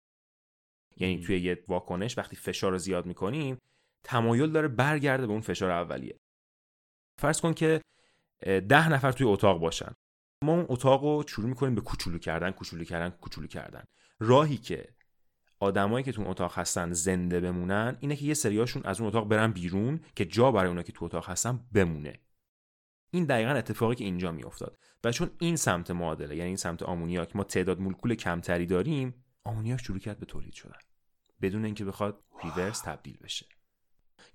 یعنی 0.96 1.20
توی 1.20 1.40
یه 1.40 1.64
واکنش 1.68 2.18
وقتی 2.18 2.36
فشار 2.36 2.72
رو 2.72 2.78
زیاد 2.78 3.06
می‌کنیم 3.06 3.58
تمایل 4.04 4.50
داره 4.50 4.68
برگرده 4.68 5.26
به 5.26 5.32
اون 5.32 5.40
فشار 5.40 5.70
اولیه. 5.70 6.16
فرض 7.20 7.40
کن 7.40 7.54
که 7.54 7.80
ده 8.44 8.88
نفر 8.88 9.12
توی 9.12 9.26
اتاق 9.26 9.60
باشن. 9.60 9.92
ما 10.44 10.52
اون 10.52 10.66
اتاق 10.68 11.04
رو 11.04 11.24
شروع 11.28 11.48
می‌کنیم 11.48 11.74
به 11.74 11.80
کوچولو 11.80 12.18
کردن 12.18 12.50
کوچولو 12.50 12.84
کردن 12.84 13.10
کوچولو 13.10 13.46
کردن. 13.46 13.84
راهی 14.20 14.56
که 14.56 14.88
آدمایی 15.60 16.04
که 16.04 16.12
تو 16.12 16.28
اتاق 16.28 16.58
هستن 16.58 16.92
زنده 16.92 17.40
بمونن 17.40 17.96
اینه 18.00 18.16
که 18.16 18.24
یه 18.24 18.34
سریاشون 18.34 18.82
از 18.84 19.00
اون 19.00 19.08
اتاق 19.08 19.28
برن 19.28 19.52
بیرون 19.52 20.00
که 20.16 20.24
جا 20.24 20.52
برای 20.52 20.68
اونا 20.68 20.82
که 20.82 20.92
تو 20.92 21.04
اتاق 21.04 21.30
هستن 21.30 21.60
بمونه. 21.72 22.20
این 23.10 23.24
دقیقا 23.24 23.50
اتفاقی 23.50 23.94
که 23.94 24.04
اینجا 24.04 24.32
میافتاد. 24.32 24.78
و 25.04 25.12
چون 25.12 25.30
این 25.38 25.56
سمت 25.56 25.90
معادله 25.90 26.36
یعنی 26.36 26.48
این 26.48 26.56
سمت 26.56 26.82
آمونیاک 26.82 27.36
ما 27.36 27.44
تعداد 27.44 27.80
مولکول 27.80 28.14
کمتری 28.14 28.66
داریم 28.66 29.24
آمونیاک 29.44 29.80
شروع 29.80 29.98
کرد 29.98 30.18
به 30.18 30.26
تولید 30.26 30.54
شدن. 30.54 30.78
بدون 31.40 31.64
اینکه 31.64 31.84
بخواد 31.84 32.24
ریورس 32.44 32.80
تبدیل 32.80 33.18
بشه. 33.22 33.46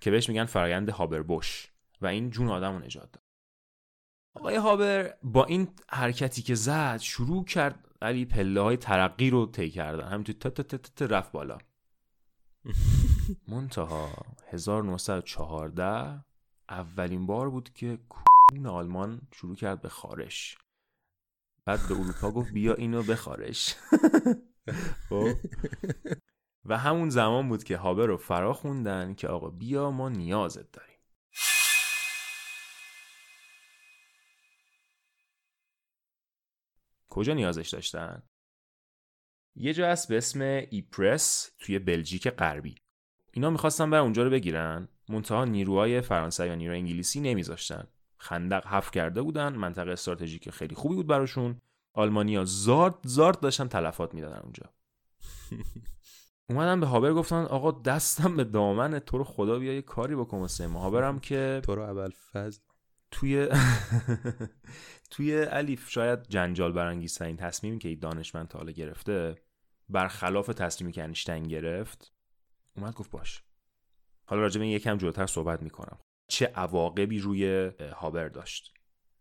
که 0.00 0.10
بهش 0.10 0.28
میگن 0.28 0.44
فرایند 0.44 0.88
هابربوش. 0.88 1.72
و 2.00 2.06
این 2.06 2.30
جون 2.30 2.48
آدم 2.48 2.72
رو 2.72 2.78
نجات 2.78 3.12
داد. 3.12 3.22
آقای 4.36 4.56
هابر 4.56 5.14
با 5.22 5.44
این 5.44 5.68
حرکتی 5.88 6.42
که 6.42 6.54
زد 6.54 6.96
شروع 6.96 7.44
کرد 7.44 7.88
علی 8.02 8.24
پله 8.24 8.60
های 8.60 8.76
ترقی 8.76 9.30
رو 9.30 9.46
طی 9.46 9.70
کردن. 9.70 10.08
همینطور 10.08 10.34
تا 10.34 10.62
تا 10.62 10.78
تا 10.78 11.04
رفت 11.04 11.32
بالا. 11.32 11.58
منتها 13.48 14.08
1914 14.48 16.24
اولین 16.68 17.26
بار 17.26 17.50
بود 17.50 17.72
که 17.72 17.98
کون 18.08 18.66
آلمان 18.66 19.20
شروع 19.32 19.56
کرد 19.56 19.80
به 19.80 19.88
خارش. 19.88 20.58
بعد 21.64 21.80
به 21.88 21.94
اروپا 21.94 22.30
گفت 22.30 22.52
بیا 22.52 22.74
اینو 22.74 23.02
بخارش. 23.02 23.74
خب؟ 25.08 25.28
و 26.64 26.78
همون 26.78 27.10
زمان 27.10 27.48
بود 27.48 27.64
که 27.64 27.76
هابر 27.76 28.06
رو 28.06 28.16
فرا 28.16 28.52
خوندن 28.52 29.14
که 29.14 29.28
آقا 29.28 29.50
بیا 29.50 29.90
ما 29.90 30.08
نیازت 30.08 30.72
داریم. 30.72 30.95
کجا 37.16 37.34
نیازش 37.34 37.68
داشتن؟ 37.68 38.22
یه 39.54 39.74
جا 39.74 39.88
هست 39.88 40.08
به 40.08 40.18
اسم 40.18 40.40
ایپرس 40.70 41.50
توی 41.58 41.78
بلژیک 41.78 42.28
غربی. 42.28 42.74
اینا 43.32 43.50
می‌خواستن 43.50 43.90
بر 43.90 43.98
اونجا 43.98 44.22
رو 44.22 44.30
بگیرن. 44.30 44.88
منتها 45.08 45.44
نیروهای 45.44 46.00
فرانسوی 46.00 46.48
و 46.48 46.56
نیروهای 46.56 46.80
انگلیسی 46.80 47.20
نمیذاشتن. 47.20 47.86
خندق 48.16 48.66
حف 48.66 48.90
کرده 48.90 49.22
بودن. 49.22 49.48
منطقه 49.48 49.90
استراتژیک 49.90 50.50
خیلی 50.50 50.74
خوبی 50.74 50.94
بود 50.94 51.06
براشون. 51.06 51.60
آلمانیا 51.92 52.44
زارد 52.44 52.94
زارد 53.02 53.40
داشتن 53.40 53.68
تلفات 53.68 54.14
می‌دادن 54.14 54.40
اونجا. 54.42 54.64
اومدن 56.50 56.80
به 56.80 56.86
هابر 56.86 57.12
گفتن 57.12 57.42
آقا 57.44 57.72
دستم 57.72 58.36
به 58.36 58.44
دامن 58.44 58.98
تو 58.98 59.18
رو 59.18 59.24
خدا 59.24 59.58
بیا 59.58 59.72
یه 59.72 59.82
کاری 59.82 60.16
بکن 60.16 60.38
واسه 60.38 60.66
ما. 60.66 60.80
هابرم 60.80 61.18
که 61.18 61.60
تو 61.64 61.74
رو 61.74 61.82
اول 61.82 62.10
فضل 62.32 62.60
توی 63.16 63.48
توی 65.10 65.44
الیف 65.44 65.90
شاید 65.90 66.22
جنجال 66.22 66.72
برانگیزترین 66.72 67.36
تصمیمی 67.36 67.78
که 67.78 67.88
این 67.88 67.98
دانشمند 67.98 68.48
تا 68.48 68.58
حالا 68.58 68.72
گرفته 68.72 69.34
برخلاف 69.88 70.46
تصمیمی 70.46 70.92
که 70.92 71.02
انیشتین 71.02 71.42
گرفت 71.42 72.12
اومد 72.76 72.94
گفت 72.94 73.10
باش. 73.10 73.42
حالا 74.24 74.42
راجع 74.42 74.60
به 74.60 74.68
یکم 74.68 74.96
جلوتر 74.96 75.26
صحبت 75.26 75.62
می‌کنم. 75.62 75.98
چه 76.28 76.46
عواقبی 76.46 77.18
روی 77.18 77.70
هابر 77.92 78.28
داشت؟ 78.28 78.74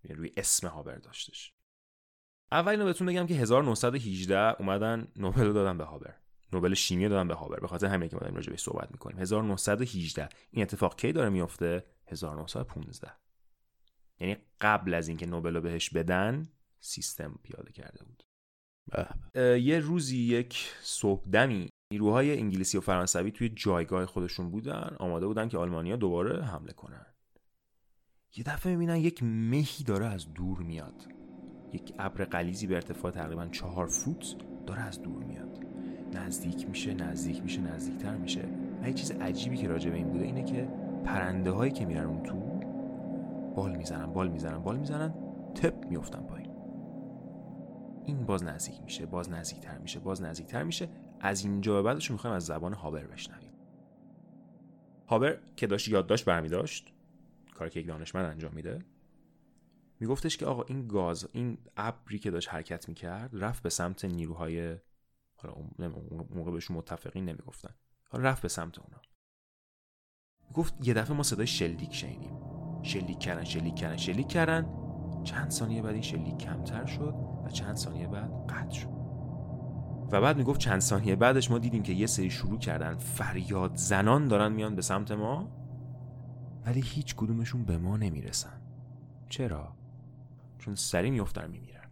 یعنی 0.04 0.18
روی 0.18 0.32
اسم 0.38 0.68
هابر 0.68 0.96
داشتش. 0.96 1.54
اول 2.52 2.72
اینو 2.72 2.86
بهتون 2.86 3.08
بگم 3.08 3.28
که 3.28 3.34
1918 3.34 4.62
اومدن 4.62 5.08
نوبل 5.16 5.54
دادن 5.54 5.78
به 5.78 5.84
هابر. 5.84 6.16
نوبل 6.54 6.74
شیمی 6.74 7.10
دادن 7.10 7.28
به 7.28 7.34
هابر. 7.34 7.60
به 7.60 7.68
خاطر 7.68 7.88
همین 7.88 8.10
که 8.10 8.16
ما 8.16 8.20
داریم 8.20 8.36
راجع 8.36 8.52
به 8.52 8.58
صحبت 8.58 8.92
می‌کنیم. 8.92 9.20
1918 9.20 10.30
این 10.52 10.64
اتفاق 10.64 10.96
کی 10.96 11.12
داره 11.12 11.30
میفته 11.30 11.86
1915 12.08 13.25
یعنی 14.20 14.38
قبل 14.62 14.94
از 14.94 15.08
اینکه 15.08 15.26
نوبل 15.26 15.56
رو 15.56 15.62
بهش 15.62 15.90
بدن 15.90 16.50
سیستم 16.80 17.40
پیاده 17.44 17.72
کرده 17.72 18.00
بود. 18.04 18.24
یه 19.62 19.80
روزی 19.80 20.18
یک 20.18 20.72
صبح 20.82 21.30
دمی 21.30 21.70
نیروهای 21.92 22.38
انگلیسی 22.38 22.78
و 22.78 22.82
فرانسوی 22.82 23.32
توی 23.32 23.50
جایگاه 23.50 24.06
خودشون 24.06 24.52
بودن 24.52 24.96
آماده 25.00 25.28
بودن 25.28 25.50
که 25.50 25.58
آلمانیا 25.58 25.96
دوباره 25.96 26.44
حمله 26.44 26.74
کنن. 26.74 27.06
یه 28.38 28.44
دفعه 28.44 28.72
می‌بینن 28.72 28.96
یک 28.96 29.24
مهی 29.24 29.84
داره 29.84 30.06
از 30.06 30.34
دور 30.34 30.60
میاد. 30.60 31.08
یک 31.74 31.94
ابر 32.00 32.26
قلیزی 32.26 32.68
به 32.68 32.76
ارتفاع 32.76 33.12
تقریبا 33.12 33.48
چهار 33.48 33.88
فوت 33.88 34.36
داره 34.68 34.82
از 34.82 35.02
دور 35.02 35.24
میاد. 35.24 35.66
نزدیک 36.14 36.70
میشه 36.70 36.94
نزدیک 36.94 37.44
میشه 37.44 37.62
نزدیکتر 37.62 38.18
میشه. 38.18 38.50
و 38.82 38.88
یه 38.88 38.94
چیز 38.94 39.12
عجیبی 39.12 39.58
که 39.58 39.68
راجع 39.68 39.90
به 39.90 39.96
این 39.96 40.10
بوده 40.10 40.24
اینه 40.24 40.44
که 40.44 40.70
پرنده 41.06 41.52
هایی 41.52 41.72
که 41.72 41.86
میرن 41.86 42.06
اون 42.06 42.24
تو 42.24 42.55
بال 43.56 43.76
می‌زنن 43.76 44.14
بال 44.14 44.28
می‌زنن 44.28 44.58
بال 44.58 44.78
می‌زنن 44.78 45.14
تپ 45.56 45.86
میفتن 45.90 46.24
پایین. 46.24 46.52
این 48.06 48.26
باز 48.26 48.44
نزدیک 48.44 48.82
میشه 48.82 49.06
باز 49.06 49.30
نزدیکتر 49.30 49.78
میشه 49.78 50.00
باز 50.00 50.22
نزدیکتر 50.22 50.64
میشه. 50.64 50.90
از 51.20 51.46
اینجا 51.46 51.74
به 51.74 51.82
بعدش 51.82 52.12
می‌خوایم 52.12 52.36
از 52.36 52.46
زبان 52.46 52.74
هابر 52.74 53.08
بشنویم. 53.08 53.54
هابر 55.08 55.40
که 55.56 55.68
داشت 55.68 55.88
یادداشت 55.88 56.26
برمی 56.26 56.50
داشت 56.50 56.94
کاری 57.56 57.70
که 57.70 57.80
یک 57.80 57.88
دانشمند 57.88 58.26
انجام 58.26 58.54
میده. 58.54 58.86
میگفتش 60.00 60.38
که 60.38 60.46
آقا 60.46 60.64
این 60.64 60.88
گاز 60.88 61.28
این 61.32 61.58
ابری 61.78 62.20
که 62.20 62.32
داشت 62.32 62.50
حرکت 62.50 62.90
می‌کرد 62.90 63.30
رفت 63.34 63.64
به 63.64 63.70
سمت 63.70 64.06
نیروهای 64.06 64.78
حالا 65.36 65.54
اون 65.54 66.28
موقع 66.36 66.52
بهشون 66.52 66.78
متفقین 66.78 67.26
نمی‌گفتن. 67.26 67.76
حالا 68.10 68.30
رفت 68.30 68.42
به 68.42 68.48
سمت 68.48 68.80
اونا. 68.80 69.02
گفت 70.54 70.88
یه 70.88 70.94
دفعه 70.94 71.18
ما 71.18 71.24
صدای 71.24 71.48
شلیک 71.48 71.94
شنیدیم. 71.94 72.65
شلیک 72.86 73.20
کردن 73.20 73.44
شلیک 73.44 73.76
کردن 73.76 73.98
شلیک 73.98 74.28
کردن 74.28 74.66
چند 75.24 75.50
ثانیه 75.50 75.82
بعد 75.82 75.94
این 75.94 76.02
شلیک 76.02 76.38
کمتر 76.38 76.86
شد 76.86 77.16
و 77.46 77.50
چند 77.50 77.76
ثانیه 77.76 78.08
بعد 78.08 78.32
قطع 78.50 78.76
شد. 78.76 78.90
و 80.12 80.22
بعد 80.22 80.38
می‌گفت 80.38 80.60
چند 80.60 80.80
ثانیه 80.80 81.16
بعدش 81.16 81.52
ما 81.52 81.58
دیدیم 81.60 81.84
که 81.84 81.94
یه 81.94 82.06
سری 82.06 82.30
شروع 82.30 82.60
کردن. 82.60 82.96
فریاد 82.96 83.76
زنان 83.76 84.28
دارن 84.28 84.52
میان 84.52 84.76
به 84.76 84.82
سمت 84.82 85.12
ما 85.12 85.52
ولی 86.66 86.82
هیچ 86.82 87.16
کدومشون 87.16 87.66
به 87.66 87.78
ما 87.78 87.98
نمی‌رسن. 87.98 88.62
چرا؟ 89.30 89.76
چون 90.60 90.76
سری 90.76 91.12
میفتن 91.12 91.52
میمیرن. 91.52 91.92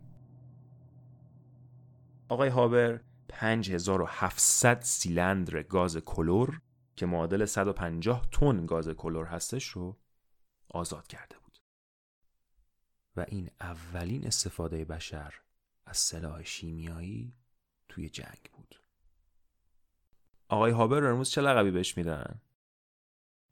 آقای 2.29 2.49
هابر 2.49 2.99
5700 3.27 4.81
سیلندر 4.81 5.63
گاز 5.63 5.97
کلور 5.97 6.61
که 6.95 7.05
معادل 7.05 7.45
150 7.45 8.21
تن 8.31 8.65
گاز 8.65 8.89
کلور 8.89 9.25
هستش 9.25 9.67
رو 9.67 9.97
آزاد 10.73 11.07
کرده 11.07 11.37
بود. 11.37 11.59
و 13.15 13.25
این 13.27 13.51
اولین 13.59 14.27
استفاده 14.27 14.85
بشر 14.85 15.33
از 15.85 15.97
سلاح 15.97 16.43
شیمیایی 16.43 17.35
توی 17.89 18.09
جنگ 18.09 18.49
بود. 18.53 18.75
آقای 20.47 20.71
هابر 20.71 21.03
امروز 21.03 21.29
چه 21.29 21.41
لقبی 21.41 21.71
بهش 21.71 21.97
میدن؟ 21.97 22.41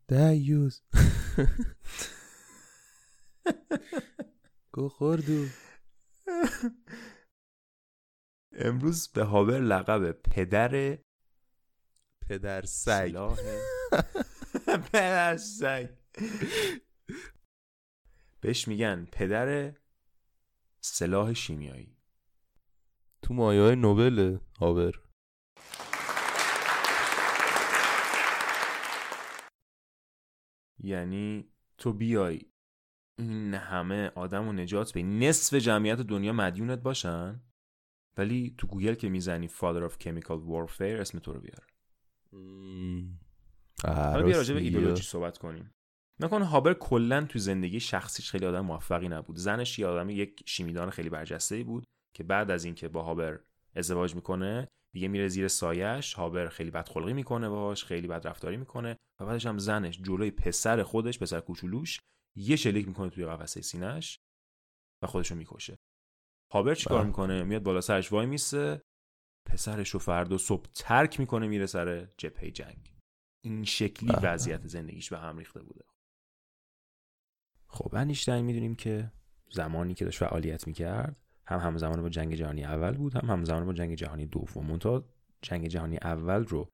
دیوز 0.08 0.82
گو 4.72 4.90
خوردو. 4.90 5.48
امروز 8.52 9.08
به 9.08 9.24
هابر 9.24 9.60
لقب 9.60 10.12
پدر 10.12 10.98
پدر 12.22 12.66
سگ. 12.66 13.36
پدر 14.92 15.38
سگ. 15.38 15.90
بهش 18.42 18.68
میگن 18.68 19.08
پدر 19.12 19.74
سلاح 20.80 21.34
شیمیایی. 21.34 21.98
تو 23.22 23.34
مایه 23.34 23.62
های 23.62 23.76
نوبل 23.76 24.38
هابر 24.60 25.00
یعنی 30.80 31.52
تو 31.78 31.94
بیای 31.94 32.42
این 33.18 33.54
همه 33.54 34.12
آدم 34.16 34.48
و 34.48 34.54
نجات 34.54 34.94
به 34.94 35.04
نصف 35.04 35.54
جمعیت 35.54 35.98
دنیا 35.98 36.34
مدیونت 36.34 36.80
باشن 36.80 37.42
ولی 38.18 38.56
تو 38.58 38.68
گوگل 38.68 38.94
که 38.94 39.10
می‌زنی 39.10 39.50
Father 39.50 39.90
of 39.90 39.94
Chemical 40.04 40.40
Warfare 40.50 40.82
اسم 40.82 41.20
تو 41.20 41.34
رو 41.34 41.42
بیار. 41.42 41.68
حالا 43.84 44.24
بیا 44.24 44.38
راجع 44.38 44.54
به 44.54 44.60
ایدولوژی 44.60 45.04
صحبت 45.04 45.38
کنیم. 45.38 45.74
نکن 46.22 46.42
هابر 46.42 46.74
کلا 46.74 47.26
تو 47.26 47.40
زندگی 47.40 47.80
شخصیش 47.80 48.32
خیلی 48.32 48.46
آدم 48.46 48.66
موفقی 48.66 49.08
نبود. 49.08 49.38
زنش 49.38 49.80
یه 49.80 49.88
آدم 49.88 50.10
یک 50.10 50.44
شیمیدان 50.46 50.90
خیلی 50.90 51.10
برجسته 51.10 51.64
بود 51.64 51.84
که 52.16 52.24
بعد 52.24 52.52
از 52.52 52.66
اینکه 52.66 52.88
با 52.88 53.04
هابر 53.04 53.40
ازدواج 53.76 54.16
می‌کنه 54.16 54.68
دیگه 54.94 55.08
میره 55.08 55.28
زیر 55.28 55.48
سایش 55.48 56.14
هابر 56.14 56.50
خیلی 56.50 56.72
بدخلقی 56.72 57.14
می‌کنه 57.14 57.50
باش 57.50 57.86
خیلی 57.86 58.08
بد 58.08 58.28
رفتاری 58.28 58.58
می‌کنه 58.58 58.98
و 59.20 59.26
بعدش 59.26 59.46
هم 59.46 59.58
زنش 59.58 60.02
جلوی 60.02 60.32
پسر 60.32 60.84
خودش 60.84 61.20
پسر 61.20 61.40
کوچولوش 61.40 62.00
یه 62.38 62.56
شلیک 62.56 62.88
می‌کنه 62.88 63.10
توی 63.10 63.26
قفسه 63.26 63.62
سینش 63.62 64.20
و 65.04 65.08
خودشو 65.08 65.36
می‌کشه. 65.36 65.76
هابر 66.54 66.76
چیکار 66.76 66.98
بله. 66.98 67.08
می‌کنه؟ 67.08 67.44
میاد 67.44 67.64
بالا 67.64 67.82
سرش 67.82 68.12
وای 68.12 68.26
میسه. 68.26 68.82
پسرش 69.50 69.90
رو 69.90 70.00
فردا 70.00 70.38
صبح 70.38 70.66
ترک 70.76 71.20
می‌کنه 71.20 71.48
میره 71.48 71.66
سر 71.66 72.08
جبهه 72.18 72.52
جنگ. 72.52 72.94
این 73.46 73.64
شکلی 73.64 74.12
بله. 74.12 74.34
وضعیت 74.34 74.68
زندگیش 74.68 75.10
به 75.10 75.18
هم 75.18 75.38
ریخته 75.38 75.64
بوده. 75.64 75.86
خب 77.72 77.96
انیشتین 77.96 78.42
می‌دونیم 78.42 78.76
که 78.76 79.12
زمانی 79.50 79.94
که 79.94 80.06
داشت 80.06 80.20
فعالیت 80.20 80.68
می‌کرد 80.68 81.22
هم 81.48 81.60
همزمان 81.60 82.02
با 82.02 82.10
جنگ 82.10 82.36
جهانی 82.36 82.66
اول 82.66 82.98
بود 82.98 83.14
هم 83.16 83.30
همزمان 83.30 83.66
با 83.66 83.74
جنگ 83.74 83.96
جهانی 83.96 84.26
دوم. 84.26 84.66
منتها 84.66 85.06
جنگ 85.42 85.68
جهانی 85.68 85.98
اول 85.98 86.46
رو 86.46 86.70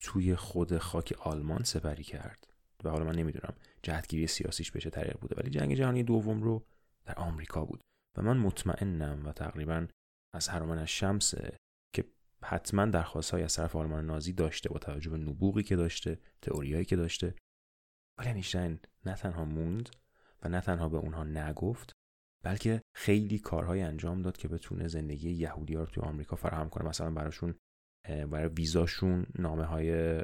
توی 0.00 0.36
خود 0.36 0.78
خاک 0.78 1.14
آلمان 1.20 1.62
سپری 1.62 2.04
کرد. 2.04 2.46
و 2.84 2.90
حالا 2.90 3.04
من 3.04 3.14
نمی‌دونم 3.14 3.54
جهتگیری 3.82 4.26
سیاسیش 4.26 4.70
به 4.70 4.80
چه 4.80 4.90
طریق 4.90 5.18
بوده 5.20 5.36
ولی 5.36 5.50
جنگ 5.50 5.74
جهانی 5.74 6.02
دوم 6.02 6.42
رو 6.42 6.64
در 7.04 7.14
آمریکا 7.14 7.64
بود. 7.64 7.80
و 8.16 8.22
من 8.22 8.36
مطمئنم 8.36 9.26
و 9.26 9.32
تقریبا 9.32 9.86
از 10.34 10.48
هرمان 10.48 10.78
از 10.78 10.88
شمسه 10.88 11.56
که 11.94 12.04
حتما 12.42 12.86
درخواست 12.86 13.30
های 13.30 13.42
از 13.42 13.54
طرف 13.54 13.76
آلمان 13.76 14.06
نازی 14.06 14.32
داشته 14.32 14.68
با 14.68 14.78
توجه 14.78 15.10
به 15.10 15.16
نبوغی 15.18 15.62
که 15.62 15.76
داشته 15.76 16.18
تئوریایی 16.42 16.84
که 16.84 16.96
داشته. 16.96 17.34
ولی 18.18 18.28
انیشتین 18.28 18.80
نه 19.06 19.14
تنها 19.14 19.44
موند 19.44 19.88
و 20.44 20.48
نه 20.48 20.60
تنها 20.60 20.88
به 20.88 20.96
اونها 20.96 21.24
نگفت 21.24 21.92
بلکه 22.44 22.82
خیلی 22.94 23.38
کارهای 23.38 23.82
انجام 23.82 24.22
داد 24.22 24.36
که 24.36 24.48
بتونه 24.48 24.88
زندگی 24.88 25.30
یهودی 25.30 25.74
رو 25.74 25.86
توی 25.86 26.02
آمریکا 26.02 26.36
فراهم 26.36 26.68
کنه. 26.68 26.88
مثلا 26.88 27.10
براشون 27.10 27.54
برای 28.04 28.48
ویزاشون 28.48 29.26
نامه 29.38 29.64
های 29.64 30.20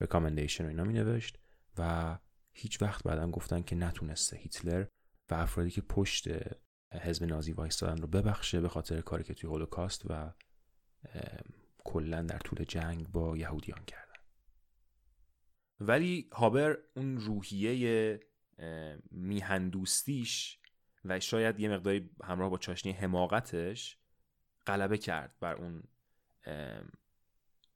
رکامندیشن 0.00 0.64
و 0.64 0.68
اینا 0.68 0.84
می 0.84 0.92
نوشت 0.92 1.38
و 1.78 2.18
هیچ 2.52 2.82
وقت 2.82 3.02
بعدا 3.02 3.30
گفتن 3.30 3.62
که 3.62 3.76
نتونسته 3.76 4.36
هیتلر 4.36 4.86
و 5.30 5.34
افرادی 5.34 5.70
که 5.70 5.80
پشت 5.80 6.28
حزب 6.92 7.24
نازی 7.24 7.52
وایستادن 7.52 8.02
رو 8.02 8.06
ببخشه 8.06 8.60
به 8.60 8.68
خاطر 8.68 9.00
کاری 9.00 9.24
که 9.24 9.34
توی 9.34 9.50
هولوکاست 9.50 10.02
و 10.10 10.32
کلا 11.84 12.22
در 12.22 12.38
طول 12.38 12.64
جنگ 12.64 13.08
با 13.08 13.36
یهودیان 13.36 13.84
کردن. 13.84 14.04
ولی 15.80 16.28
هابر 16.32 16.78
اون 16.96 17.16
روحیه 17.16 18.20
میهندوستیش 19.10 20.58
و 21.04 21.20
شاید 21.20 21.60
یه 21.60 21.68
مقداری 21.68 22.10
همراه 22.24 22.50
با 22.50 22.58
چاشنی 22.58 22.92
حماقتش 22.92 23.98
غلبه 24.66 24.98
کرد 24.98 25.34
بر 25.40 25.54
اون 25.54 25.82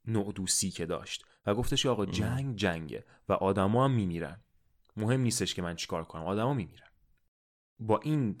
نوع 0.05 0.33
دوستی 0.33 0.71
که 0.71 0.85
داشت. 0.85 1.25
و 1.45 1.55
گفتش 1.55 1.85
آقا 1.85 2.05
جنگ 2.05 2.55
جنگه 2.55 3.05
و 3.29 3.33
آدما 3.33 3.85
هم 3.85 3.91
میمیرن. 3.91 4.43
مهم 4.97 5.21
نیستش 5.21 5.53
که 5.53 5.61
من 5.61 5.75
چیکار 5.75 6.03
کنم. 6.03 6.23
آدما 6.23 6.53
میمیرن. 6.53 6.89
با 7.79 7.99
این 7.99 8.37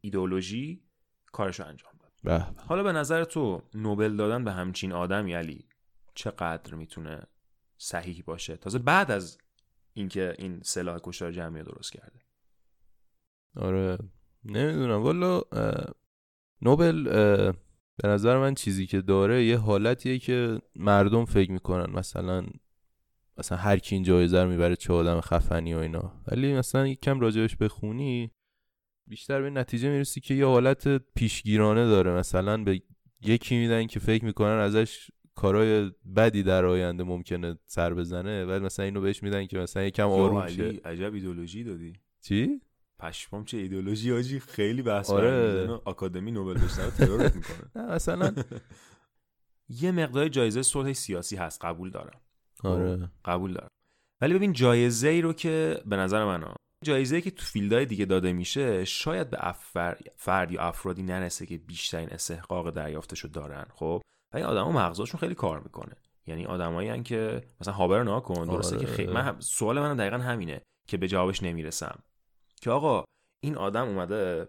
ایدئولوژی 0.00 0.84
کارشو 1.32 1.66
انجام 1.66 1.92
داد. 2.00 2.12
بله. 2.24 2.60
حالا 2.66 2.82
به 2.82 2.92
نظر 2.92 3.24
تو 3.24 3.62
نوبل 3.74 4.16
دادن 4.16 4.44
به 4.44 4.52
همچین 4.52 4.92
آدم 4.92 5.28
یلی 5.28 5.68
چقدر 6.14 6.74
می‌تونه 6.74 7.26
صحیح 7.78 8.22
باشه؟ 8.26 8.56
تازه 8.56 8.78
بعد 8.78 9.10
از 9.10 9.38
اینکه 9.94 10.34
این 10.38 10.60
سلاح 10.62 10.98
کشتار 11.02 11.32
جمعی 11.32 11.62
درست 11.62 11.92
کرده. 11.92 12.20
آره. 13.56 13.98
نمی‌دونم. 14.44 15.02
والا 15.02 15.42
نوبل 16.62 17.04
به 17.96 18.08
نظر 18.08 18.38
من 18.38 18.54
چیزی 18.54 18.86
که 18.86 19.00
داره 19.00 19.44
یه 19.44 19.58
حالتیه 19.58 20.18
که 20.18 20.62
مردم 20.76 21.24
فکر 21.24 21.52
می‌کنن. 21.52 21.92
مثلا 21.92 22.46
مثلا 23.38 23.58
هر 23.58 23.78
کی 23.78 23.94
این 23.94 24.04
جایزه 24.04 24.42
رو 24.42 24.48
می‌بره 24.48 24.76
چه 24.76 24.92
آدم 24.92 25.20
خفنی 25.20 25.74
و 25.74 25.78
اینا. 25.78 26.22
ولی 26.26 26.54
مثلا 26.54 26.86
یک 26.86 27.00
کم 27.00 27.20
راجبش 27.20 27.56
بخونی 27.56 28.30
بیشتر 29.06 29.42
به 29.42 29.50
نتیجه 29.50 29.90
می‌رسی 29.90 30.20
که 30.20 30.34
یه 30.34 30.46
حالت 30.46 30.88
پیشگیرانه 30.88 31.86
داره. 31.86 32.10
مثلا 32.10 32.64
به 32.64 32.82
یکی 33.20 33.56
میدن 33.58 33.86
که 33.86 34.00
فکر 34.00 34.24
می‌کنن 34.24 34.58
ازش 34.58 35.10
کارهای 35.34 35.90
بدی 36.16 36.42
در 36.42 36.64
آینده 36.64 37.04
ممکنه 37.04 37.58
سر 37.66 37.94
بزنه 37.94 38.44
ولی 38.44 38.64
مثلا 38.64 38.84
اینو 38.84 39.00
بهش 39.00 39.22
میدن 39.22 39.46
که 39.46 39.58
مثلا 39.58 39.82
یکم 39.82 40.08
آروم 40.08 40.46
شه. 40.46 40.80
عجب 40.84 41.14
ایدولوژی 41.14 41.64
دادی. 41.64 41.92
چی؟ 42.20 42.60
پشمام 42.98 43.44
چه 43.44 43.56
ایدولوژی 43.56 44.12
آجی؟ 44.12 44.40
خیلی 44.40 44.82
بحث 44.82 45.10
آره. 45.10 45.68
آکادمی 45.84 46.30
نوبل 46.30 46.54
بهش 46.54 46.72
ترورت 46.72 47.36
می‌کنه. 47.36 47.70
نه 47.76 47.94
مثلا 47.94 48.34
یه 49.82 49.92
مقدار 49.92 50.28
جایزه 50.28 50.62
صلح 50.62 50.92
سیاسی 50.92 51.36
هست 51.36 51.64
قبول 51.64 51.90
دارم. 51.90 52.20
آره. 52.64 53.10
قبول 53.24 53.52
دارم. 53.52 53.68
ولی 54.20 54.34
ببین 54.34 54.52
جایزه 54.52 55.08
ای 55.08 55.20
رو 55.20 55.32
که 55.32 55.82
به 55.86 55.96
نظر 55.96 56.24
من 56.24 56.44
جایزه 56.84 57.16
ای 57.16 57.22
که 57.22 57.30
تو 57.30 57.44
فیلدهای 57.44 57.86
دیگه 57.86 58.04
داده 58.04 58.32
میشه 58.32 58.84
شاید 58.84 59.30
به 59.30 59.36
افر... 59.40 59.96
فرد 60.16 60.52
یا 60.52 60.62
افرادی 60.62 61.02
نرسه 61.02 61.46
که 61.46 61.58
بیشترین 61.58 62.08
استحقاق 62.08 62.70
دریافتشو 62.70 63.28
دارن 63.28 63.66
خب؟ 63.74 64.02
ولی 64.34 64.42
آدما 64.42 64.72
مغزاشون 64.72 65.20
خیلی 65.20 65.34
کار 65.34 65.60
می‌کنه. 65.60 65.96
یعنی 66.26 66.46
آدمایی 66.46 67.02
که 67.02 67.44
مثلا 67.60 67.74
هابر 67.74 67.98
رو 67.98 68.20
کن 68.20 68.44
درسته 68.44 68.78
که 68.78 68.86
خیلی 68.86 69.12
من 69.12 69.40
سوال 69.40 69.80
من 69.80 69.96
دقیقا 69.96 70.18
همینه 70.18 70.62
که 70.88 70.96
به 70.96 71.08
جوابش 71.08 71.42
نمی‌رسم. 71.42 72.02
که 72.60 72.70
آقا 72.70 73.04
این 73.40 73.56
آدم 73.56 73.88
اومده 73.88 74.48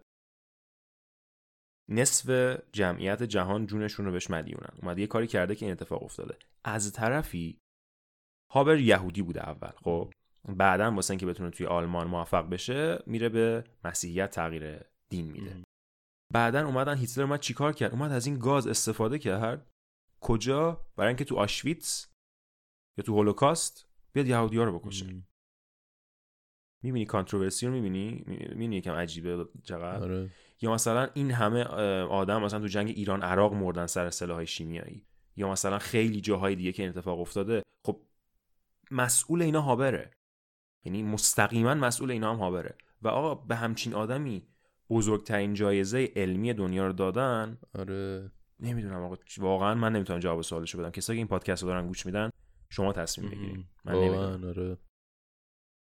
نصف 1.90 2.58
جمعیت 2.74 3.24
جهان 3.24 3.66
جونشون 3.66 4.06
رو 4.06 4.12
بهش 4.12 4.30
مدیونن. 4.30 4.74
اومده 4.82 5.02
یه 5.02 5.08
کاری 5.08 5.28
کرده 5.28 5.56
که 5.56 5.66
این 5.66 5.74
اتفاق 5.74 6.04
افتاده. 6.04 6.38
از 6.64 6.94
طرفی 6.94 7.58
هابر 8.52 8.78
یهودی 8.78 9.22
بوده 9.22 9.50
اول 9.50 9.72
خب؟ 9.84 10.14
بعدا 10.50 10.92
واسه 10.92 11.12
اینکه 11.12 11.26
بتونه 11.26 11.50
توی 11.50 11.66
آلمان 11.66 12.08
موفق 12.08 12.50
بشه 12.50 13.04
میره 13.06 13.30
به 13.30 13.64
مسیحیت 13.84 14.32
تغییر 14.32 14.82
دین 15.10 15.32
میده. 15.32 15.64
بعدا 16.34 16.66
اومدن 16.66 16.98
هیتلر 16.98 17.24
اومد 17.24 17.40
چیکار 17.40 17.74
کرد؟ 17.74 17.92
اومد 17.92 18.12
از 18.12 18.26
این 18.26 18.40
گاز 18.40 18.68
استفاده 18.68 19.20
کرد. 19.20 19.72
کجا؟ 20.26 20.82
برای 20.96 21.08
اینکه 21.08 21.24
تو 21.26 21.36
آشویتس 21.36 22.08
یا 22.98 23.04
تو 23.04 23.14
هولوکاست 23.14 23.88
بیاد 24.14 24.28
یهودی 24.28 24.58
ها 24.58 24.64
رو 24.64 24.80
بکشه. 24.80 25.24
می‌بینی 26.84 27.06
کانتروورسی 27.06 27.66
رو 27.66 27.72
می‌بینی؟ 27.72 28.24
می‌بینی 28.28 28.78
یکم 28.78 28.94
عجیبه 28.94 29.46
چقدر 29.64 30.04
آره. 30.04 30.30
یا 30.62 30.74
مثلا 30.74 31.10
این 31.14 31.32
همه 31.32 31.64
آدم 32.04 32.44
مثلا 32.44 32.60
تو 32.60 32.68
جنگ 32.68 32.88
ایران 32.88 33.22
عراق 33.22 33.54
مردن 33.54 33.86
سر 33.86 34.10
سلاح 34.10 34.46
شیمیایی. 34.46 35.06
یا 35.36 35.52
مثلا 35.52 35.80
خیلی 35.80 36.22
جاهای 36.22 36.56
دیگه 36.56 36.72
که 36.72 36.84
این 36.84 36.90
اتفاق 36.90 37.20
افتاده 37.20 37.64
خب 37.86 38.02
مسئول 38.92 39.42
اینا 39.42 39.62
هابره. 39.62 40.12
یعنی 40.86 41.04
مستقیما 41.04 41.74
مسئول 41.74 42.12
اینا 42.12 42.34
هم 42.34 42.40
هابره. 42.40 42.78
و 43.02 43.08
آقا 43.08 43.36
به 43.36 43.56
همچین 43.56 43.94
آدمی 43.94 44.48
بزرگترین 44.90 45.54
جایزه 45.54 46.12
علمی 46.16 46.54
دنیا 46.54 46.88
رو 46.88 46.94
دادن؟ 46.94 47.58
آره. 47.74 48.32
نمی‌دونم 48.60 49.04
آقا 49.04 49.16
واقعا 49.38 49.76
من 49.76 49.94
نمی‌تونم 49.94 50.20
جواب 50.20 50.42
سوالشو 50.42 50.78
بدم. 50.78 50.90
کسایی 50.90 51.18
که 51.18 51.20
این 51.20 51.28
پادکست 51.28 51.64
رو 51.64 51.70
دارن 51.70 51.88
گوش 51.88 52.06
میدن 52.06 52.30
شما 52.70 52.94
تصمیم 52.94 53.30
بگیرید. 53.30 53.66
من 53.86 53.94
نمی‌دونم. 53.94 54.44
آره. 54.48 54.78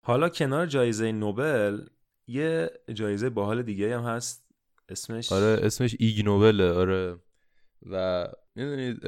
حالا 0.06 0.30
کنار 0.30 0.66
جایزه 0.66 1.12
نوبل 1.12 1.86
یه 2.28 2.70
جایزه 2.94 3.30
باحال 3.30 3.62
دیگه 3.64 3.98
هم 4.00 4.04
هست. 4.04 4.48
اسمش 4.90 5.32
آره 5.32 5.60
اسمش 5.66 5.96
ایگ 6.00 6.26
نوبله 6.26 6.72
آره. 6.72 7.20
و 7.92 8.28
می‌دونید 8.56 9.06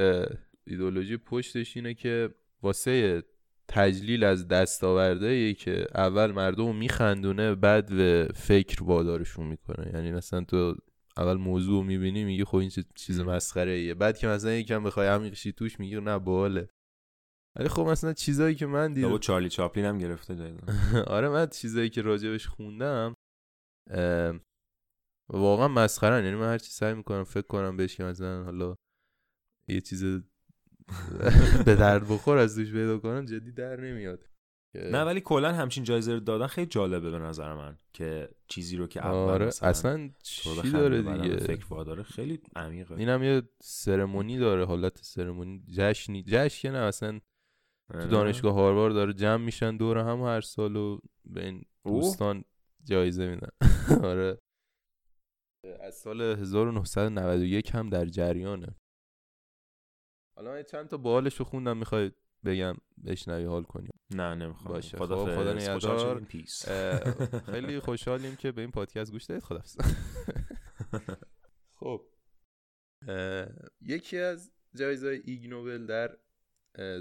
ایدولوژی 0.67 1.17
پشتش 1.17 1.77
اینه 1.77 1.93
که 1.93 2.35
واسه 2.61 3.23
تجلیل 3.67 4.23
از 4.23 4.47
دستاورده 4.47 5.53
که 5.53 5.87
اول 5.95 6.31
مردم 6.31 6.75
میخندونه 6.75 7.55
بعد 7.55 7.89
به 7.89 8.27
فکر 8.35 8.83
وادارشون 8.83 9.47
می‌کنه. 9.47 9.91
یعنی 9.93 10.11
مثلا 10.11 10.43
تو 10.43 10.75
اول 11.19 11.37
موضوع 11.37 11.83
می‌بینی 11.83 12.23
میگی 12.23 12.43
خب 12.43 12.57
این 12.57 12.71
چیز 12.95 13.19
مسخره 13.19 13.71
ایه 13.71 13.93
بعد 13.93 14.17
که 14.17 14.27
مثلا 14.27 14.51
یکم 14.51 14.83
بخوای 14.83 15.07
عمیق 15.07 15.51
توش 15.51 15.79
میگی 15.79 15.99
نه 15.99 16.19
باله. 16.19 16.69
ولی 17.55 17.69
خب 17.69 17.81
مثلا 17.81 18.13
چیزایی 18.13 18.55
که 18.55 18.65
من 18.65 18.93
دیدم 18.93 19.17
چارلی 19.17 19.49
چاپلین 19.49 19.85
هم 19.85 19.97
گرفته 19.97 20.35
جایزه 20.35 20.61
آره 21.15 21.29
من 21.29 21.47
چیزایی 21.47 21.89
که 21.89 22.01
راجبش 22.01 22.47
خوندم 22.47 23.15
واقعا 25.29 25.67
مسخره 25.67 26.25
یعنی 26.25 26.35
من 26.35 26.51
هر 26.51 26.57
چی 26.57 26.71
سعی 26.71 26.93
می‌کنم 26.93 27.23
فکر 27.23 27.47
کنم 27.47 27.77
بهش 27.77 27.95
که 27.95 28.03
مثلا 28.03 28.43
حالا 28.43 28.75
یه 29.67 29.81
چیز 29.81 30.03
به 31.65 31.75
درد 31.75 32.07
بخور 32.09 32.37
از 32.37 32.55
دوش 32.55 32.71
پیدا 32.71 32.97
کنم 32.97 33.25
جدی 33.25 33.51
در 33.51 33.75
نمیاد. 33.75 34.28
نه 34.75 35.03
ولی 35.03 35.21
کلا 35.21 35.53
همچین 35.53 35.83
جایزه 35.83 36.13
رو 36.13 36.19
دادن 36.19 36.47
خیلی 36.47 36.67
جالبه 36.67 37.11
به 37.11 37.19
نظر 37.19 37.53
من 37.53 37.77
که 37.93 38.29
چیزی 38.47 38.77
رو 38.77 38.87
که 38.87 39.05
اول 39.05 39.29
آره 39.29 39.45
اصلا 39.45 40.09
چی 40.23 40.71
داره 40.71 41.01
دیگه؟ 41.01 41.37
فکر 41.37 41.83
داره 41.83 42.03
خیلی 42.03 42.39
عمیقه. 42.55 42.95
اینم 42.95 43.23
یه 43.23 43.41
سرمونی 43.61 44.37
داره 44.37 44.65
حالت 44.65 44.97
سرمونی 44.97 45.63
جشنی 45.69 46.23
جشن 46.23 46.61
که 46.61 46.71
نه 46.71 46.77
اصلا 46.77 47.19
تو. 47.93 48.07
دانشگاه 48.07 48.53
هاروارد 48.53 48.93
داره 48.93 49.13
جمع 49.13 49.45
میشن 49.45 49.77
دور 49.77 49.97
هم 49.97 50.21
هر 50.21 50.41
سال 50.41 50.75
و 50.75 50.99
به 51.25 51.45
این 51.45 51.65
دوستان 51.85 52.43
جایزه 52.83 53.27
میدن. 53.27 53.49
آره. 54.09 54.37
از 55.79 55.95
سال 55.95 56.21
1991 56.21 57.75
هم 57.75 57.89
در 57.89 58.05
جریانه. 58.05 58.75
حالا 60.35 60.51
من 60.51 60.63
چند 60.63 60.87
تا 60.87 60.97
بالش 60.97 61.35
رو 61.35 61.45
خوندم 61.45 61.77
می‌خوای 61.77 62.11
بگم 62.45 62.75
بشنوی 63.05 63.45
حال 63.45 63.63
کنیم. 63.63 63.91
نه 64.11 64.35
نمی‌خوام. 64.35 64.73
باشه. 64.73 64.97
خدا, 64.97 65.25
خب، 65.25 65.35
خدا 65.35 65.53
نگهدار. 65.53 66.25
خیلی 67.51 67.79
خوشحالیم 67.79 68.35
که 68.35 68.51
به 68.51 68.61
این 68.61 68.71
پادکست 68.71 69.11
گوش 69.11 69.23
دادید. 69.23 69.43
خدا 69.43 69.61
خب. 71.79 72.05
یکی 73.81 74.17
از 74.17 74.51
جایزه 74.75 75.21
Ig 75.25 75.49
Nobel 75.49 75.85
در 75.85 76.17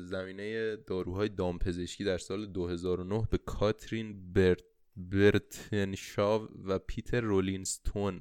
زمینه 0.01 0.77
داروهای 0.77 1.29
دامپزشکی 1.29 2.05
در 2.05 2.19
سال 2.19 2.47
2009 2.47 3.29
به 3.31 3.39
کاترین 3.39 4.33
برت 4.33 4.65
برتنشاو 4.97 6.49
و 6.65 6.79
پیتر 6.79 7.21
رولینستون 7.21 8.21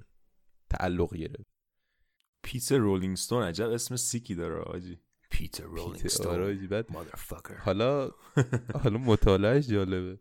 تعلق 0.69 1.15
گرفت. 1.15 1.49
پیتر 2.43 2.77
رولینگستون 2.77 3.43
عجب 3.43 3.69
اسم 3.69 3.95
سیکی 3.95 4.35
داره 4.35 4.55
آجی. 4.55 4.99
پیتر 5.37 5.63
رولینگستون 5.63 6.55
حالا 7.57 8.11
حالا 8.83 8.97
مطالعهش 8.97 9.67
جالبه. 9.67 10.19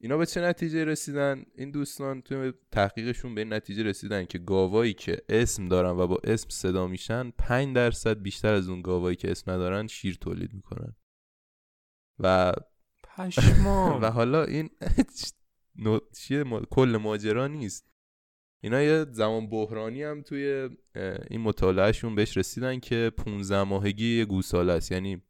اینا 0.00 0.16
به 0.16 0.26
چه 0.26 0.40
نتیجه 0.40 0.84
رسیدن؟ 0.84 1.44
این 1.54 1.70
دوستان 1.70 2.22
توی 2.22 2.52
تحقیقشون 2.70 3.34
به 3.34 3.40
این 3.40 3.52
نتیجه 3.52 3.82
رسیدن 3.82 4.24
که 4.24 4.38
گاوایی 4.38 4.92
که 4.92 5.22
اسم 5.28 5.68
دارن 5.68 5.90
و 5.90 6.06
با 6.06 6.18
اسم 6.24 6.48
صدا 6.50 6.86
میشن 6.86 7.30
5 7.30 7.74
درصد 7.76 8.22
بیشتر 8.22 8.54
از 8.54 8.68
اون 8.68 8.82
گاوایی 8.82 9.16
که 9.16 9.30
اسم 9.30 9.50
ندارن 9.50 9.86
شیر 9.86 10.14
تولید 10.20 10.54
می‌کنن. 10.54 10.96
و 12.18 12.52
پشما 13.04 13.98
و 14.02 14.10
حالا 14.10 14.44
این 14.44 14.70
کل 16.70 16.98
ماجرا 17.02 17.46
نیست. 17.46 17.93
اینا 18.64 18.82
یه 18.82 19.06
زمان 19.10 19.46
بحرانی 19.48 20.02
هم 20.02 20.22
توی 20.22 20.68
این 21.30 21.40
مطالعهشون 21.40 22.14
بهش 22.14 22.36
رسیدن 22.36 22.80
که 22.80 23.12
15 23.16 23.62
ماهگی 23.62 24.18
یه 24.18 24.24
گوساله 24.24 24.72
است. 24.72 24.92
یعنی 24.92 25.22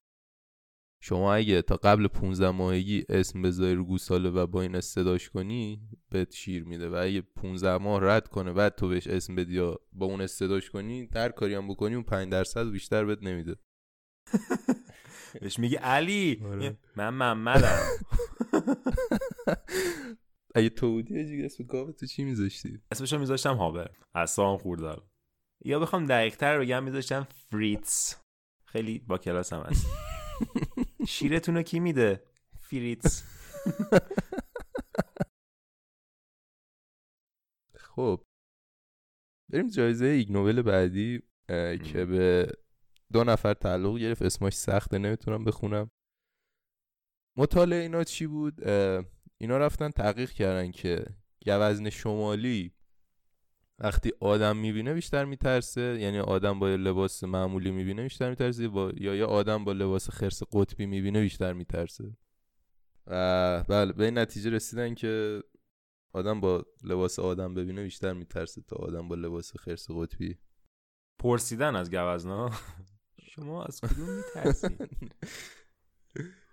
شما 1.02 1.34
اگه 1.34 1.62
تا 1.62 1.76
قبل 1.76 2.06
15 2.06 2.50
ماهگی 2.50 3.04
اسم 3.08 3.42
بذاری 3.42 3.74
رو 3.74 3.84
گوساله 3.84 4.30
و 4.30 4.46
با 4.46 4.62
این 4.62 4.80
صداش 4.80 5.30
کنی 5.30 5.80
بهت 6.10 6.34
شیر 6.34 6.64
میده. 6.64 6.88
و 6.88 6.94
اگه 6.94 7.20
15 7.20 7.78
ماه 7.78 8.02
رد 8.02 8.28
کنه 8.28 8.52
بعد 8.52 8.74
تو 8.74 8.88
بهش 8.88 9.06
اسم 9.06 9.34
بدی 9.34 9.54
یا 9.54 9.80
با 9.92 10.06
اون 10.06 10.26
صداش 10.26 10.70
کنی 10.70 11.08
هر 11.14 11.28
کاری 11.28 11.54
هم 11.54 11.68
بکنی 11.68 11.94
اون 11.94 12.04
5 12.04 12.32
درصد 12.32 12.70
بیشتر 12.70 13.04
بهت 13.04 13.22
نمیده. 13.22 13.56
بهش 15.40 15.58
میگه 15.58 15.78
علی. 15.78 16.42
آره. 16.44 16.76
من 16.96 17.10
محمدم. 17.10 17.78
اگه 20.56 20.68
تو 20.68 20.90
بودی 20.92 21.18
اجی 21.18 21.44
اسم 21.44 21.64
گاو 21.64 21.92
تو 21.92 22.06
چی 22.06 22.24
میذاشتی؟ 22.24 22.82
اسمشو 22.92 23.18
میذاشتم 23.18 23.56
هابر 23.56 23.96
اصلا 24.14 24.56
خوردم. 24.56 25.10
یا 25.64 25.80
بخوام 25.80 26.06
دقیق 26.06 26.36
تر 26.36 26.58
بگم 26.58 26.84
میذاشتم 26.84 27.24
فریتز. 27.24 28.14
خیلی 28.66 28.98
با 28.98 29.18
کلاس 29.18 29.52
هم 29.52 29.60
هست. 29.60 29.86
شیرتون 31.08 31.54
رو 31.54 31.62
کی 31.62 31.80
میده؟ 31.80 32.24
فریتز. 32.60 33.22
خب. 37.76 38.24
بریم 39.52 39.68
جایزه 39.68 40.06
ایگ 40.06 40.32
نوبل 40.32 40.62
بعدی 40.62 41.22
که 41.84 42.04
به 42.04 42.52
دو 43.12 43.24
نفر 43.24 43.54
تعلق 43.54 43.98
گرفت. 43.98 44.22
اسمش 44.22 44.54
سخته 44.54 44.98
نمی‌تونم 44.98 45.44
بخونم. 45.44 45.90
مطالعه 47.38 47.82
اینا 47.82 48.04
چی 48.04 48.26
بود؟ 48.26 48.68
اینا 49.44 49.58
رفتن 49.58 49.90
تحقیق 49.90 50.30
کردن 50.30 50.70
که 50.70 51.06
گوزن 51.46 51.90
شمالی 51.90 52.72
وقتی 53.78 54.12
آدم 54.20 54.56
می‌بینه 54.56 54.94
بیشتر 54.94 55.24
میترسه 55.24 55.98
یعنی 56.00 56.18
آدم 56.18 56.58
با 56.58 56.68
لباس 56.68 57.24
معمولی 57.24 57.70
می‌بینه 57.70 58.02
بیشتر 58.02 58.30
میترسه 58.30 58.68
با... 58.68 58.92
یا 58.96 59.14
یا 59.14 59.26
آدم 59.26 59.64
با 59.64 59.72
لباس 59.72 60.10
خرس 60.10 60.42
قطبی 60.52 60.86
می‌بینه 60.86 61.20
بیشتر 61.20 61.52
میترسه. 61.52 62.16
و 63.06 63.64
بله 63.68 63.92
به 63.92 64.04
این 64.04 64.18
نتیجه 64.18 64.50
رسیدن 64.50 64.94
که 64.94 65.42
آدم 66.12 66.40
با 66.40 66.64
لباس 66.84 67.18
آدم 67.18 67.54
ببینه 67.54 67.82
بیشتر 67.82 68.12
میترسه 68.12 68.62
تا 68.62 68.76
آدم 68.76 69.08
با 69.08 69.14
لباس 69.14 69.56
خرس 69.56 69.90
قطبی. 69.90 70.38
پرسیدن 71.18 71.76
از 71.76 71.90
گوزنا 71.90 72.50
شما 73.32 73.64
از 73.64 73.80
کدوم 73.80 74.08
میترسید 74.16 75.14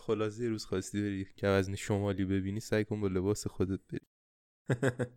خلاصه 0.00 0.42
یه 0.42 0.48
روز 0.48 0.64
خواستی 0.64 1.02
بری 1.02 1.26
گوزن 1.42 1.74
شمالی 1.74 2.24
ببینی 2.24 2.60
سعی 2.60 2.84
کن 2.84 3.00
با 3.00 3.06
لباس 3.06 3.46
خودت 3.46 3.80
بری. 3.88 4.00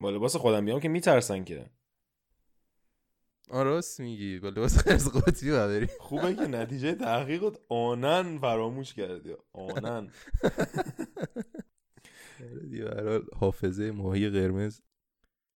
با 0.00 0.10
لباس 0.10 0.36
خودم 0.36 0.64
بیام 0.64 0.80
که 0.80 0.88
میترسن 0.88 1.44
که. 1.44 1.70
آن 3.50 3.66
راست 3.66 4.00
میگی 4.00 4.38
با 4.38 4.48
لباس 4.48 4.78
خرس 4.78 5.08
قطبی 5.08 5.50
بری. 5.50 5.86
خوبه 6.00 6.34
که 6.34 6.46
نتیجه 6.46 6.94
تحقیقت 6.94 7.58
آنن 7.68 8.38
فراموش 8.38 8.94
کردی. 8.94 9.34
آنن. 9.52 10.10
دیگه 12.70 13.20
حافظه 13.36 13.90
ماهی 13.90 14.30
قرمز. 14.30 14.80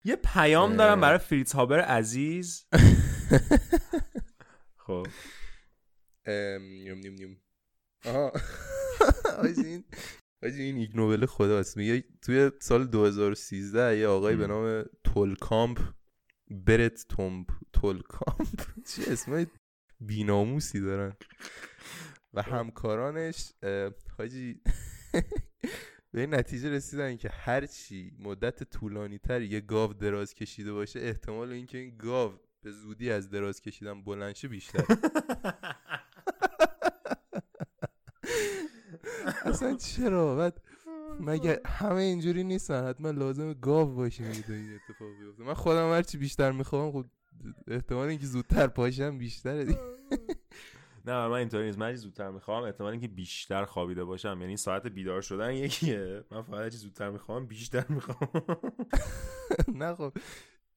یه 0.03 0.15
پیام 0.15 0.75
دارم 0.75 1.01
برای 1.01 1.17
فریتز 1.17 1.51
هابر 1.51 1.79
عزیز. 1.79 2.65
خب. 4.77 5.07
نیم 6.27 6.97
نیم 6.97 7.13
نیم. 7.13 7.41
آها. 8.05 8.31
این 9.43 9.83
این 10.43 10.77
Ig 10.77 10.95
Nobel 10.95 11.25
خداست. 11.25 11.77
میگه 11.77 12.03
توی 12.21 12.51
سال 12.59 12.87
2013 12.87 13.97
یه 13.97 14.07
آقای 14.07 14.35
به 14.35 14.47
نام 14.47 14.85
تولکامپ 15.03 15.79
برت 16.49 17.05
تومپ 17.09 17.47
تولکامپ. 17.73 18.61
چه 18.95 19.11
اسمای 19.11 19.47
بیناموسی 19.99 20.81
دارن. 20.81 21.13
و 22.33 22.41
همکارانش 22.41 23.53
حاجی 24.17 24.61
به 26.11 26.21
این 26.21 26.35
نتیجه 26.35 26.69
رسیدن 26.69 27.17
که 27.17 27.29
هرچی 27.29 28.11
مدت 28.19 28.63
طولانی 28.63 29.17
تر 29.17 29.41
یه 29.41 29.61
گاو 29.61 29.93
دراز 29.93 30.33
کشیده 30.33 30.73
باشه 30.73 30.99
احتمال 30.99 31.51
اینکه 31.51 31.77
این 31.77 31.97
گاو 31.97 32.39
به 32.61 32.71
زودی 32.71 33.11
از 33.11 33.29
دراز 33.29 33.61
کشیدن 33.61 34.03
بلنشه 34.03 34.47
بیشتر. 34.47 34.85
اصلا 39.49 39.75
چرا؟ 39.75 40.35
بعد 40.35 40.61
مگه 41.19 41.61
همه 41.65 42.01
اینجوری 42.01 42.43
نیستن؟ 42.43 42.87
حتما 42.87 43.11
لازم 43.11 43.53
گاو 43.53 43.95
باشه 43.95 44.23
میده 44.23 44.53
این 44.53 44.75
اتفاق 44.75 45.07
بیفته. 45.19 45.43
من 45.43 45.53
خودم 45.53 45.91
هرچی 45.91 46.17
بیشتر 46.17 46.51
می‌خوام 46.51 46.91
خب 46.91 47.05
احتمال 47.67 48.07
اینکه 48.07 48.25
زودتر 48.25 48.67
پاشم 48.67 49.17
بیشتره 49.17 49.65
دیگه. 49.65 49.79
نه 51.05 51.27
من 51.27 51.33
اینطوری 51.33 51.65
نیست. 51.65 51.77
من 51.77 51.95
زودتر 51.95 52.31
می‌خوام 52.31 52.63
احتمال 52.63 52.91
اینکه 52.91 53.07
بیشتر 53.07 53.65
خوابیده 53.65 54.03
باشم. 54.03 54.37
یعنی 54.41 54.57
ساعت 54.57 54.87
بیدار 54.87 55.21
شدن 55.21 55.53
یکیه. 55.53 56.23
من 56.31 56.41
فقط 56.41 56.71
چیز 56.71 56.81
زودتر 56.81 57.09
می‌خوام 57.09 57.45
بیشتر 57.45 57.85
می‌خوام. 57.89 58.29
نه 59.81 59.95
خب. 59.95 60.13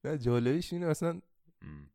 نه 0.03 0.17
جالبیش 0.17 0.73
اینه 0.73 0.85
اصلا 0.85 1.21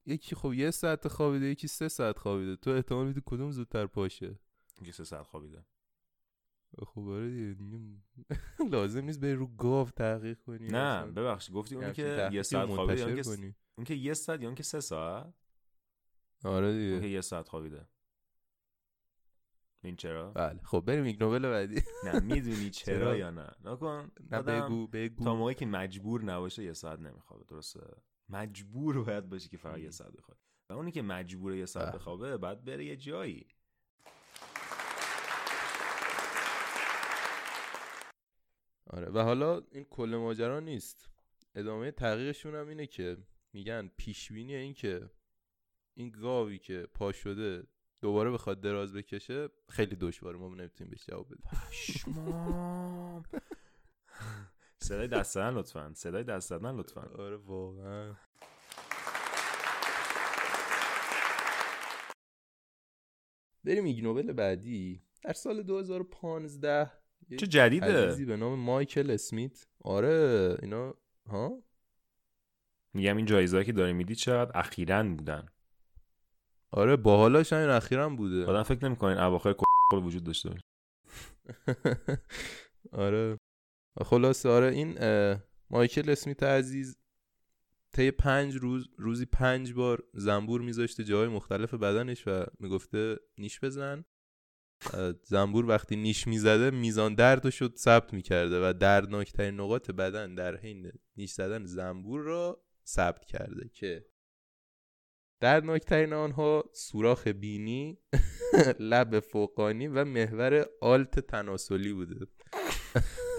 یکی 0.06 0.36
خب 0.36 0.52
یه 0.52 0.70
ساعت 0.70 1.08
خوابیده 1.08 1.46
یکی 1.46 1.68
سه 1.68 1.88
ساعت 1.88 2.18
خوابیده. 2.18 2.56
تو 2.56 2.70
احتمال 2.70 3.06
میدی 3.06 3.22
کدوم 3.26 3.50
زودتر 3.50 3.86
پاشه؟ 3.86 4.38
یکی 4.82 4.92
سه 4.92 5.04
ساعت 5.04 5.26
خوابیده. 5.26 5.64
خب 6.78 7.08
آره 7.08 7.54
دیگه 7.54 7.78
لازم 8.72 9.04
نیست 9.04 9.20
به 9.20 9.34
رو 9.34 9.46
گاو 9.46 9.90
تحقیق 9.90 10.38
کنی 10.40 10.66
نه 10.66 11.06
ببخشید 11.06 11.54
گفتی 11.54 11.74
اونی 11.74 11.92
که 11.92 12.28
یه 12.32 12.42
ساعت 12.42 12.68
خوابیده 12.68 13.22
اون 13.78 13.84
که 13.84 13.94
یه 13.94 14.14
ساعت 14.14 14.40
یا 14.40 14.46
اون 14.46 14.54
که 14.54 14.62
سه 14.62 14.80
ساعت؟ 14.80 15.34
آره 16.44 16.72
دیگه. 16.72 16.92
اون 16.92 17.00
که 17.00 17.06
یه 17.06 17.20
ساعت 17.20 17.48
خوابیده. 17.48 17.88
این 19.84 19.96
چرا؟ 19.96 20.30
بله. 20.30 20.60
خب 20.62 20.84
بریم 20.87 21.04
ایگ 21.04 21.22
نوبل 21.22 21.50
بعدی. 21.50 21.82
نه 22.04 22.20
می‌دونی 22.20 22.70
چرا 22.80 23.16
یا 23.16 23.30
نه. 23.30 23.50
نکن. 23.64 24.10
نه 24.30 24.42
بگو 24.42 24.87
بگو. 24.87 25.24
تا 25.24 25.34
موقعی 25.34 25.54
که 25.54 25.66
مجبور 25.66 26.24
نباشه 26.24 26.64
یه 26.64 26.72
ساعت 26.72 26.98
نمیخوابه 26.98 27.44
درسته؟ 27.48 27.80
مجبور 28.28 29.04
باید 29.04 29.28
باشه 29.28 29.48
که 29.48 29.56
فقط 29.56 29.78
یه 29.78 29.90
ساعت 29.90 30.12
بخوابه 30.12 30.40
و 30.70 30.72
اونی 30.72 30.92
که 30.92 31.02
مجبوره 31.02 31.58
یه 31.58 31.66
ساعت 31.66 31.94
بخوابه 31.94 32.37
بعد 32.37 32.64
بره 32.64 32.84
یه 32.84 32.96
جایی. 32.96 33.46
آره. 38.94 39.11
و 39.11 39.18
حالا 39.18 39.62
این 39.72 39.85
کل 39.85 40.16
ماجرا 40.16 40.61
نیست. 40.61 41.09
ادامه 41.54 41.90
تحقیقشون 41.90 42.54
هم 42.54 42.68
اینه 42.68 42.87
که 42.87 43.16
میگن 43.52 43.90
پیشبینی 43.96 44.54
این 44.54 44.74
که 44.74 45.11
این 45.94 46.11
گاوی 46.11 46.59
که 46.59 46.88
پا 46.94 47.12
شده 47.12 47.66
دوباره 48.00 48.30
بخواد 48.30 48.61
دراز 48.61 48.92
بکشه 48.92 49.48
خیلی 49.68 49.96
دشواره. 49.96 50.38
ما 50.38 50.48
نمی‌تونیم 50.48 50.90
بهش 50.90 51.07
جواب 51.07 51.26
بدیم. 51.26 51.44
پشمام. 51.52 53.22
صدای 54.88 55.09
دست 55.09 55.35
زدن 55.35 55.54
لطفا. 55.54 55.92
صدای 55.94 56.24
دست 56.24 56.48
زدن 56.48 56.76
لطفا. 56.76 57.00
آره 57.00 57.37
واقعا. 57.37 58.14
بریم 63.64 63.85
ایگ 63.85 64.02
نوبل 64.02 64.33
بعدی. 64.33 65.02
در 65.22 65.33
سال 65.33 65.62
2015 65.62 67.03
چه 67.38 67.46
جدیده؟ 67.46 68.06
عزیزی 68.06 68.24
به 68.24 68.37
نام 68.37 68.58
مایکل 68.58 69.10
اسمیت. 69.10 69.66
آره 69.80 70.56
اینا 70.62 70.94
ها؟ 71.26 71.62
میگم 72.94 73.16
این 73.16 73.26
جایزه 73.26 73.64
که 73.64 73.72
داری 73.72 73.92
میدی 73.92 74.14
چقدر 74.14 74.58
اخیرا 74.58 75.02
بودن. 75.02 75.46
آره 76.70 76.96
باحالاش 76.96 77.52
همین 77.52 77.68
اخیرا 77.70 78.08
بوده. 78.08 78.46
آدم 78.46 78.62
فکر 78.62 78.84
نمی‌کنین 78.84 79.18
اواخر 79.18 79.54
وجود 79.92 80.24
داشته 80.24 80.50
باشه. 80.50 80.62
آره. 82.92 83.38
خلاصه 84.04 84.48
آره 84.48 84.66
این 84.66 84.98
مایکل 85.70 86.10
اسمیت 86.10 86.42
عزیز 86.42 86.96
طی 87.92 88.10
پنج 88.10 88.56
روز 88.56 88.88
روزی 88.98 89.26
پنج 89.26 89.72
بار 89.72 90.02
زنبور 90.14 90.60
میذاشته 90.60 91.04
جاهای 91.04 91.28
مختلف 91.28 91.74
بدنش 91.74 92.28
و 92.28 92.44
می‌گفته 92.60 93.16
نیش 93.38 93.60
بزن. 93.60 94.04
زنبور 95.23 95.66
وقتی 95.66 95.97
نیش 95.97 96.27
می‌زده 96.27 96.70
میزان 96.70 97.14
درد 97.14 97.51
شد 97.51 97.75
ثبت 97.77 98.14
می‌کرده 98.14 98.68
و 98.68 98.73
دردناکترین 98.73 99.61
نقاط 99.61 99.90
بدن 99.90 100.35
در 100.35 100.57
حین 100.57 100.92
نیش 101.16 101.33
زدن 101.33 101.64
زنبور 101.64 102.20
را 102.20 102.64
ثبت 102.87 103.25
کرده 103.25 103.68
که 103.68 104.07
دردناکترین 105.40 106.12
آنها 106.12 106.64
سوراخ 106.73 107.27
بینی 107.27 107.99
لب 108.81 109.20
فوقانی 109.20 109.88
و 109.88 110.05
محور 110.05 110.66
آلت 110.81 111.20
تناسلی 111.20 111.92
بوده. 111.92 112.27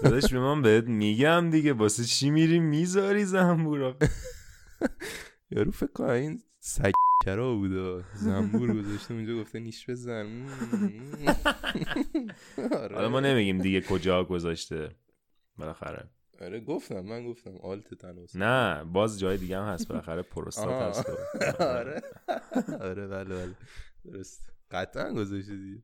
داداش 0.02 0.32
به 0.32 0.40
من 0.40 0.62
بهت 0.62 0.84
میگم 0.84 1.50
دیگه. 1.50 1.72
واسه 1.72 2.04
چی 2.04 2.30
میری 2.30 2.58
می‌ذاری 2.60 3.24
زنبورا 3.24 3.96
یارو 5.50 5.70
فکر 5.70 6.02
این 6.02 6.42
سکرا 7.22 7.54
بوده. 7.54 8.04
زنبور 8.14 8.74
گذاشته 8.82 9.14
اونجا 9.14 9.40
گفته 9.40 9.58
نیش 9.60 9.90
بزن. 9.90 10.46
حالا 12.72 13.08
ما 13.08 13.20
نمیگیم 13.20 13.58
دیگه 13.58 13.80
کجا 13.80 14.24
گذاشته. 14.24 14.96
بالاخره. 15.58 16.10
آره 16.40 16.60
گفتم 16.60 17.00
من 17.00 17.26
گفتم 17.26 17.56
آلت 17.56 17.94
تناسلی 17.94 18.40
نه 18.42 18.84
باز 18.84 19.18
جای 19.18 19.36
دیگه 19.36 19.58
هم 19.58 19.64
هست 19.72 19.88
بالاخره. 19.88 20.22
پروستات 20.22 20.68
هست. 20.82 21.06
آره. 21.60 22.02
آره 22.80 23.06
بله 23.06 23.24
بله. 23.24 23.54
درست. 24.04 24.52
قطعا 24.70 25.12
گذاشته 25.12 25.56
دیگه. 25.56 25.82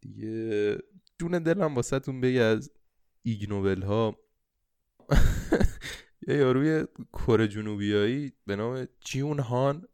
دیگه 0.00 0.78
جون 1.18 1.38
دلم 1.42 1.74
واسه 1.74 1.98
تون 1.98 2.20
بگه 2.20 2.40
از 2.40 2.70
ایگنوبل 3.22 3.82
ها 3.82 4.16
یه 6.28 6.36
یاروی 6.36 6.84
کره 7.12 7.48
جنوبیایی 7.48 8.32
به 8.46 8.56
نام 8.56 8.88
جیون 9.00 9.38
هان 9.38 9.88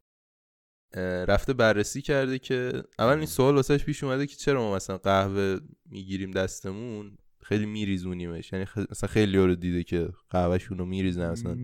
رفته 1.28 1.52
بررسی 1.52 2.02
کرده 2.02 2.38
که 2.38 2.82
اول 2.98 3.16
این 3.16 3.26
سوال 3.26 3.54
واسهش 3.54 3.84
پیش 3.84 4.04
اومده 4.04 4.26
که 4.26 4.36
چرا 4.36 4.62
ما 4.62 4.76
مثلا 4.76 4.98
قهوه 4.98 5.58
می‌گیریم 5.86 6.30
دستمون 6.30 7.18
خیلی 7.42 7.66
میریزونیمش. 7.66 8.52
یعنی 8.52 8.64
خ... 8.64 8.78
مثلا 8.90 9.08
خیلی 9.08 9.36
رو 9.36 9.54
دیده 9.54 9.82
که 9.82 10.08
قهوهشون 10.30 10.78
رو 10.78 10.86
میریزن 10.86 11.30
مثلا 11.30 11.54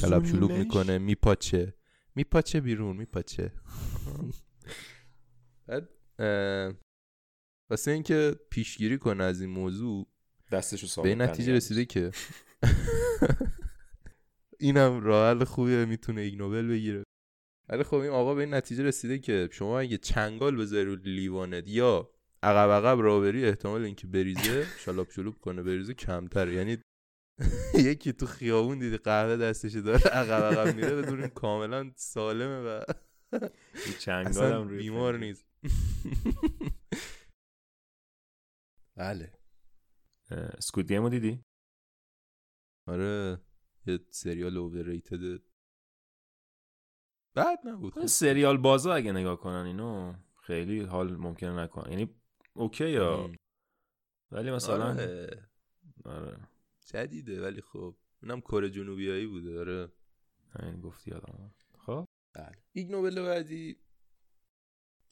کلب 0.00 0.24
شلوغ 0.24 0.52
می‌کنه 0.52 0.98
میپاچه. 0.98 1.74
میپاچه 2.14 2.60
بیرون 2.60 2.96
میپاچه. 2.96 3.52
بعد 5.66 5.88
واسه 7.70 7.90
اینکه 7.90 8.36
پیشگیری 8.50 8.98
کنه 8.98 9.24
از 9.24 9.40
این 9.40 9.50
موضوع 9.50 10.06
دستشو 10.52 11.02
به 11.02 11.14
نتیجه 11.14 11.52
رسیده 11.52 11.84
که 11.84 12.10
اینم 14.60 15.00
راه 15.00 15.44
خوبیه 15.44 15.84
می‌تونه 15.84 16.20
ایگنوبل 16.20 16.68
بگیره. 16.68 17.04
ولی 17.68 17.82
خب 17.82 17.94
این 17.94 18.10
آقا 18.10 18.34
به 18.34 18.40
این 18.40 18.54
نتیجه 18.54 18.82
رسیده 18.82 19.18
که 19.18 19.48
شما 19.52 19.80
اگه 19.80 19.98
چنگال 19.98 20.56
بذاری 20.56 20.84
رو 20.84 20.96
لیوانت 20.96 21.68
یا 21.68 22.10
عقب 22.42 22.70
عقب 22.70 23.00
رابری 23.00 23.44
احتمال 23.46 23.84
اینکه 23.84 24.06
بریزه 24.06 24.66
شالاب 24.78 25.10
شلوب 25.10 25.38
کنه 25.38 25.62
بریزه 25.62 25.94
کمتره. 25.94 26.54
یعنی 26.54 26.78
یکی 27.90 28.12
تو 28.12 28.26
خیابون 28.26 28.78
دیدی 28.78 28.96
قهوه 28.96 29.36
دستش 29.36 29.74
داره 29.74 30.00
عقب 30.00 30.58
عقب 30.58 30.76
میره 30.76 30.96
بدون 30.96 31.28
کاملا 31.28 31.92
سالمه 31.96 32.60
و 32.60 32.84
چنگال 33.98 34.76
بیمار 34.76 35.18
نیست. 35.18 35.46
بله. 38.96 39.32
Squid 40.60 40.88
Game 40.88 41.04
و 41.04 41.08
دیدی؟ 41.08 41.42
آره. 42.86 43.47
یه 43.88 44.00
سریال 44.10 44.56
overrated 44.56 45.40
بد 47.36 47.58
نبود 47.64 48.06
سریال 48.06 48.56
بازا 48.56 48.94
اگه 48.94 49.12
نگاه 49.12 49.40
کنن 49.40 49.66
اینو 49.66 50.14
خیلی 50.36 50.80
حال 50.80 51.16
ممکنه 51.16 51.62
نکنن 51.62 51.90
یعنی 51.90 52.14
اوکی 52.54 52.90
یا 52.90 53.30
ولی 54.32 54.50
مثلا 54.50 54.90
آره. 54.90 55.48
آره. 56.04 56.48
جدیده 56.86 57.42
ولی 57.42 57.60
خب 57.60 57.96
اونم 58.22 58.40
کره 58.40 58.70
جنوبیایی 58.70 59.26
بوده 59.26 59.52
داره 59.52 59.92
همین 60.50 60.80
گفتی 60.80 61.12
آدم 61.12 61.54
خب. 61.78 62.08
بله. 62.34 62.56
Ig 62.72 62.86
Nobel 62.86 63.22
بعدی. 63.22 63.76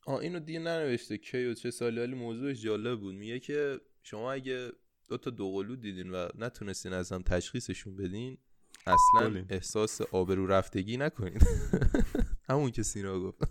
آه 0.06 0.20
اینو 0.20 0.40
دیگه 0.40 0.58
ننوشته. 0.58 1.18
کی 1.18 1.46
و 1.46 1.54
چه 1.54 1.70
سالی 1.70 2.00
ولی 2.00 2.14
موضوعش 2.14 2.62
جالب 2.62 3.00
بود. 3.00 3.14
میگه 3.14 3.40
که 3.40 3.80
شما 4.02 4.32
اگه 4.32 4.72
دو 5.08 5.16
تا 5.18 5.30
دوقلو 5.30 5.76
دیدین 5.76 6.10
و 6.10 6.28
نتونستین 6.34 6.92
از 6.92 7.12
هم 7.12 7.22
تشخیصشون 7.22 7.96
بدین 7.96 8.38
اصلا 8.86 9.44
احساس 9.48 10.00
آبرو 10.00 10.46
رفتگی 10.46 10.96
نکنید. 10.96 11.46
همون 12.50 12.70
که 12.70 12.82
سینا 12.82 13.20
گفت. 13.20 13.42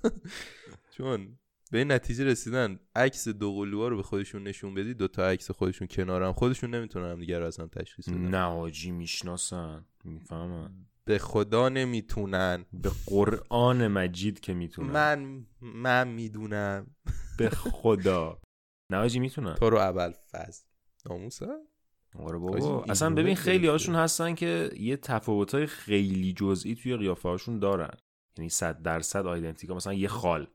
چون 0.91 1.37
به 1.71 1.77
این 1.77 1.91
نتیجه 1.91 2.23
رسیدن 2.23 2.79
عکس 2.95 3.27
دو 3.27 3.55
قلوها 3.55 3.87
رو 3.87 3.95
به 3.97 4.03
خودشون 4.03 4.43
نشون 4.43 4.73
بدی 4.73 4.93
دو 4.93 5.07
تا 5.07 5.27
عکس 5.29 5.51
خودشون 5.51 5.87
کنارم 5.87 6.33
خودشون 6.33 6.75
نمی‌تونن 6.75 7.11
هم 7.11 7.19
دیگر 7.19 7.41
از 7.41 7.59
هم 7.59 7.67
تشخیص 7.67 8.09
بدن. 8.09 8.17
نه 8.17 8.43
آجی 8.43 8.91
می‌شناسن 8.91 9.85
می‌فهمن. 10.03 10.71
به 11.05 11.17
خدا 11.17 11.69
نمی‌تونن. 11.69 12.65
به 12.73 12.91
قرآن 13.05 13.87
مجید 13.87 14.39
که 14.39 14.53
می‌تونن. 14.53 14.91
من 14.91 15.45
من 15.61 16.07
می‌دونم. 16.07 16.95
به 17.37 17.49
خدا. 17.49 18.41
نه 18.91 18.97
آجی 18.97 19.19
می‌تونن. 19.19 19.55
تو 19.55 19.69
رو 19.69 19.77
اول 19.77 20.11
فز 20.31 20.63
ناموسه 21.09 21.47
آره 22.19 22.38
بابا. 22.38 22.84
اصلا 22.84 23.15
ببین 23.15 23.36
خیلی 23.36 23.67
هاشون 23.67 23.95
هستن 23.95 24.36
که 24.36 24.71
یه 24.78 24.97
تفاوت 24.97 25.56
های 25.56 25.65
خیلی 25.65 26.34
جزئی 26.34 26.75
توی 26.75 26.97
قیافه 26.97 27.30
هاشون 27.30 27.60
دارن. 27.60 27.97
یعنی 28.38 28.49
صد 28.49 28.82
درصد 28.82 29.25
آیدنتیکا 29.25 29.73
مثلا 29.73 29.93
یه 29.93 30.08
خال. 30.08 30.47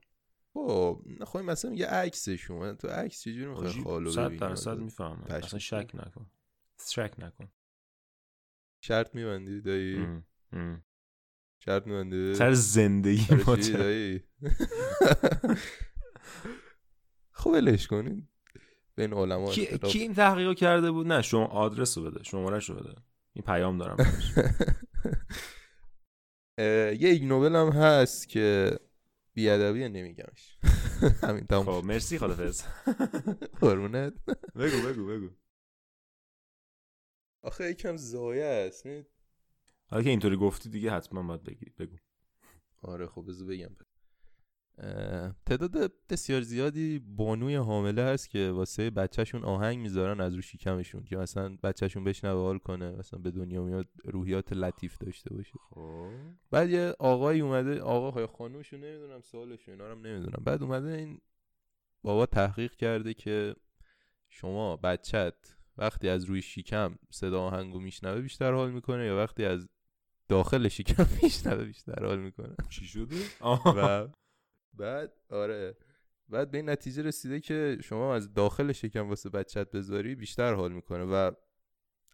خب 0.55 1.03
نخواهیم 1.21 1.51
مثلا 1.51 1.75
یه 1.75 1.87
عکسشون 1.87 2.77
تو 2.77 2.89
عکس 2.89 3.21
چجوری 3.21 3.47
می‌خوای 3.47 3.71
خالو 3.71 4.11
صد 4.11 4.37
درصد 4.37 4.79
می‌فهمم. 4.79 5.25
اصلا 5.29 5.59
شک 5.59 5.91
نکن. 5.95 6.31
شک 6.91 7.15
نکن. 7.19 7.49
شرط 8.85 9.15
میبندی 9.15 9.61
دایی؟ 9.61 10.23
شرط 11.65 11.87
میبندی؟ 11.87 12.35
سر 12.35 12.53
زندگی 12.53 13.27
دایی؟ 13.73 14.25
خب 17.33 17.51
ولش 17.51 17.87
کنین. 17.87 18.29
بین 19.01 19.15
علما 19.15 19.51
کی, 19.53 19.79
کی 19.79 19.99
این 19.99 20.15
تحقیق 20.15 20.55
کرده 20.55 20.91
بود؟ 20.91 21.07
نه 21.07 21.23
شما 21.23 21.47
آدرس 21.47 21.99
رو 21.99 22.05
بده 22.11 22.23
شماره 22.25 22.59
رو 22.59 22.75
بده. 22.75 22.95
این 23.33 23.45
پیام 23.45 23.79
دارم 23.79 23.97
یه 27.01 27.09
ایگنوبل 27.09 27.57
هم 27.57 27.69
هست 27.69 28.29
که 28.29 28.79
بیادبیه 29.35 29.89
نمیگمش. 29.89 30.59
همین 31.23 31.47
تمام 31.47 31.65
خب 31.81 31.87
مرسی 31.87 32.19
خدافز 32.19 32.63
قربونت. 33.61 34.13
بگو 34.57 34.89
بگو 34.89 35.07
بگو. 35.07 35.29
آخه 37.43 37.71
یکم 37.71 37.97
زایه 37.97 38.45
است 38.45 38.87
حالا 39.91 40.03
که 40.03 40.11
اینطوری 40.11 40.37
گفتی 40.37 40.69
دیگه 40.69 40.91
حتما 40.91 41.23
باید 41.23 41.43
بگی 41.43 41.67
بگو. 41.79 41.97
آره 42.83 43.07
خب 43.07 43.25
بذار 43.29 43.49
بگم. 43.49 43.77
تعداد 45.47 45.93
بسیار 46.11 46.41
زیادی 46.41 46.99
بانوی 46.99 47.55
حامله 47.55 48.03
هست 48.03 48.31
که 48.31 48.51
واسه 48.51 48.91
بچهشون 48.91 49.45
آهنگ 49.45 49.79
می‌ذارن 49.79 50.21
از 50.21 50.35
رو 50.35 50.41
شکمشون 50.41 51.05
که 51.05 51.17
مثلا 51.17 51.57
بچهشون 51.63 52.05
بشنوه 52.05 52.41
حال 52.41 52.59
کنه 52.59 52.97
مثلا 52.97 53.21
به 53.21 53.31
دنیا 53.31 53.63
میاد 53.65 53.89
روحیات 54.05 54.53
لطیف 54.53 54.99
داشته 54.99 55.35
باشه. 55.35 55.53
خب. 55.71 56.11
بعد 56.51 56.71
یه 56.71 56.95
آقایی 56.99 57.41
اومده 57.41 57.81
آقا 57.81 58.27
خانومشون 58.27 58.81
نمی‌دونم 58.81 59.21
سوالشون 59.21 59.75
اینا 59.75 59.89
رو 59.89 59.95
نمی‌دونم. 59.95 60.43
بعد 60.45 60.63
اومده 60.63 60.89
این 60.89 61.21
بابا 62.03 62.27
تحقیق 62.27 62.77
کرده 62.77 63.15
که 63.15 63.55
شما 64.29 64.77
بچت 64.77 65.35
وقتی 65.79 66.09
از 66.09 66.25
روی 66.25 66.43
شکم 66.43 66.99
صدا 67.11 67.43
آهنگو 67.43 67.81
میشنوه 67.81 68.21
بیشتر 68.21 68.53
حال 68.53 68.71
می‌کنه 68.71 69.07
یا 69.07 69.17
وقتی 69.17 69.45
از 69.45 69.69
داخل 70.29 70.69
شکم 70.69 71.07
میشنوه 71.23 71.65
بیشتر 71.65 72.05
حال 72.07 72.19
می‌کنه؟ 72.19 72.55
چی 72.71 72.85
شده؟ 72.85 73.17
و 73.77 74.09
بعد 74.75 75.13
آره. 75.29 75.77
بعد 76.29 76.51
به 76.51 76.59
این 76.59 76.71
نتیجه 76.71 77.03
رسیده 77.03 77.41
که 77.41 77.79
شما 77.85 78.15
از 78.15 78.35
داخل 78.35 78.73
شکم 78.73 79.09
واسه 79.09 79.31
بچت 79.31 79.71
بذاری 79.71 80.15
بیشتر 80.15 80.55
حال 80.55 80.73
می‌کنه 80.73 81.05
و 81.05 81.33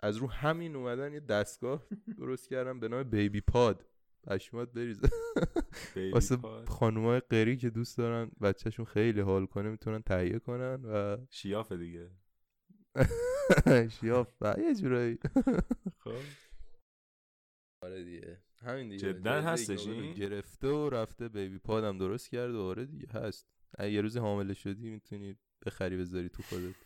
از 0.01 0.17
رو 0.17 0.31
همین 0.31 0.77
اومدن 0.77 1.13
یه 1.13 1.21
دستگاه 1.21 1.87
درست 2.19 2.49
کردم 2.49 2.81
به 2.81 2.89
نام 2.89 3.03
بیبی 3.03 3.41
پاد. 3.41 3.87
پشمات 4.27 4.73
بریزه. 4.73 5.09
واسه 6.13 6.37
خانومای 6.69 7.21
قری 7.21 7.57
که 7.57 7.71
دوست 7.71 7.99
دارن 7.99 8.31
بچهشون 8.41 8.85
خیلی 8.85 9.21
حال 9.21 9.47
کنه 9.47 9.71
می‌تونن 9.71 10.03
تهیه 10.03 10.39
کنن 10.39 10.85
و 10.85 11.17
شیافه 11.31 11.77
دیگه. 11.77 12.11
شیاف. 14.01 14.29
یه 14.59 14.75
جورایی. 14.75 15.19
خب. 15.99 16.23
آره 17.83 18.05
دیگه. 18.05 18.46
همین 18.63 18.89
دیگه. 18.89 19.13
جدا 19.13 19.41
هستش. 19.43 19.87
این 19.87 20.15
گرفته 20.15 20.69
و 20.69 20.91
رفته 20.91 21.29
بیبی 21.29 21.59
پادم 21.59 21.99
درست 21.99 22.31
کرد 22.31 22.55
و 22.55 22.63
آره 22.63 22.85
دیگه 22.85 23.09
هست. 23.09 23.47
یه 23.79 24.01
روزی 24.01 24.19
حامله 24.19 24.55
شدی 24.55 24.91
می‌تونی 24.91 25.37
بخری 25.67 25.97
بذاری 25.97 26.29
تو 26.29 26.43
خودت. 26.43 26.75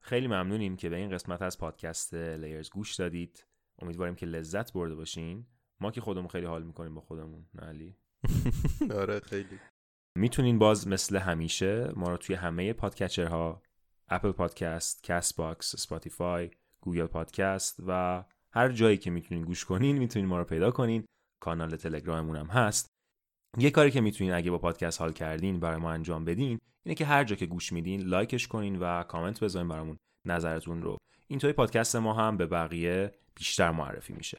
خیلی 0.00 0.26
ممنونیم 0.26 0.76
که 0.76 0.88
به 0.88 0.96
این 0.96 1.10
قسمت 1.10 1.42
از 1.42 1.58
پادکست 1.58 2.14
لیرز 2.14 2.70
گوش 2.70 2.94
دادید. 2.94 3.46
امیدواریم 3.78 4.14
که 4.14 4.26
لذت 4.26 4.72
برده 4.72 4.94
باشین. 4.94 5.46
ما 5.80 5.90
که 5.90 6.00
خودمون 6.00 6.28
خیلی 6.28 6.46
حال 6.46 6.62
می‌کنیم 6.62 6.94
با 6.94 7.00
خودمون 7.00 7.46
نه 7.54 7.62
علی؟ 7.62 7.96
آره 9.00 9.20
خیلی. 9.20 9.60
می‌تونین 10.18 10.58
باز 10.58 10.88
مثل 10.88 11.16
همیشه 11.16 11.92
ما 11.96 12.10
رو 12.10 12.16
توی 12.16 12.34
همه 12.34 12.72
podcatcher 12.72 13.54
ها 13.54 13.62
Apple 14.08 14.32
Podcast، 14.32 15.04
Castbox، 15.04 15.76
Spotify، 15.76 16.50
Google 16.80 17.06
Podcast 17.06 17.80
و 17.86 18.24
هر 18.52 18.68
جایی 18.68 18.96
که 18.96 19.10
می‌تونین 19.10 19.44
گوش 19.44 19.64
کنین 19.64 19.98
می‌تونین 19.98 20.28
ما 20.28 20.38
رو 20.38 20.44
پیدا 20.44 20.70
کنین. 20.70 21.04
کانال 21.40 21.76
تلگراممون 21.76 22.36
هم 22.36 22.46
هست. 22.46 22.88
یه 23.58 23.70
کاری 23.70 23.90
که 23.90 24.00
می‌تونین 24.00 24.32
اگه 24.32 24.50
با 24.50 24.58
پادکست 24.58 25.00
حال 25.00 25.12
کردین 25.12 25.60
برای 25.60 25.76
ما 25.76 25.92
انجام 25.92 26.24
بدین 26.24 26.60
اینه 26.86 26.94
که 26.94 27.04
هر 27.04 27.24
جا 27.24 27.36
که 27.36 27.46
گوش 27.46 27.72
میدین 27.72 28.00
لایکش 28.00 28.48
کنین 28.48 28.78
و 28.78 29.02
کامنت 29.02 29.40
بذارین 29.40 29.68
برامون. 29.68 29.96
نظرتون 30.26 30.82
رو. 30.82 30.98
اینطوری 31.28 31.52
پادکست 31.52 31.96
ما 31.96 32.14
هم 32.14 32.36
به 32.36 32.46
بقیه 32.46 33.14
بیشتر 33.34 33.70
معرفی 33.70 34.12
میشه. 34.12 34.38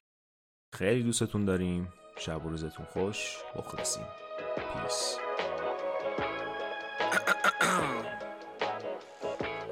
خیلی 0.73 1.03
دوستتون 1.03 1.45
داریم. 1.45 1.93
شب 2.17 2.45
و 2.45 2.49
روزتون 2.49 2.85
خوش. 2.85 3.37
مخلصیم 3.55 4.05
پیس 4.55 5.17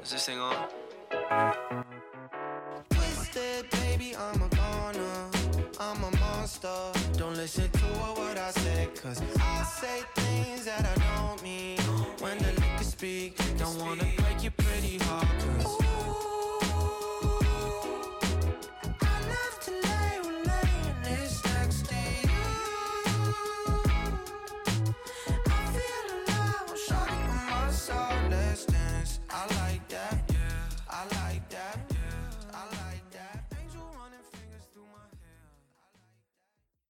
Is 0.04 0.10
this 0.10 0.26
thing 0.26 0.38
on? 0.38 0.68
Twisted, 2.90 3.70
baby, 3.70 4.14
I'm 4.14 4.42
a 4.42 4.48
goner. 4.50 5.30
I'm 5.80 6.04
a 6.04 6.10
monster. 6.18 6.68
Don't 7.16 7.34
listen 7.36 7.70
to 7.70 7.84
I 8.36 8.50
say, 8.50 8.88
cause 9.02 9.22
I 9.40 9.62
say 9.62 10.02
things 10.14 10.66
that 10.66 10.84
I 10.84 11.26
don't 11.26 11.42
mean. 11.42 11.78
When 12.20 12.36
the 12.36 12.84
speak, 12.84 13.38
don't 13.56 13.78
wanna 13.78 14.04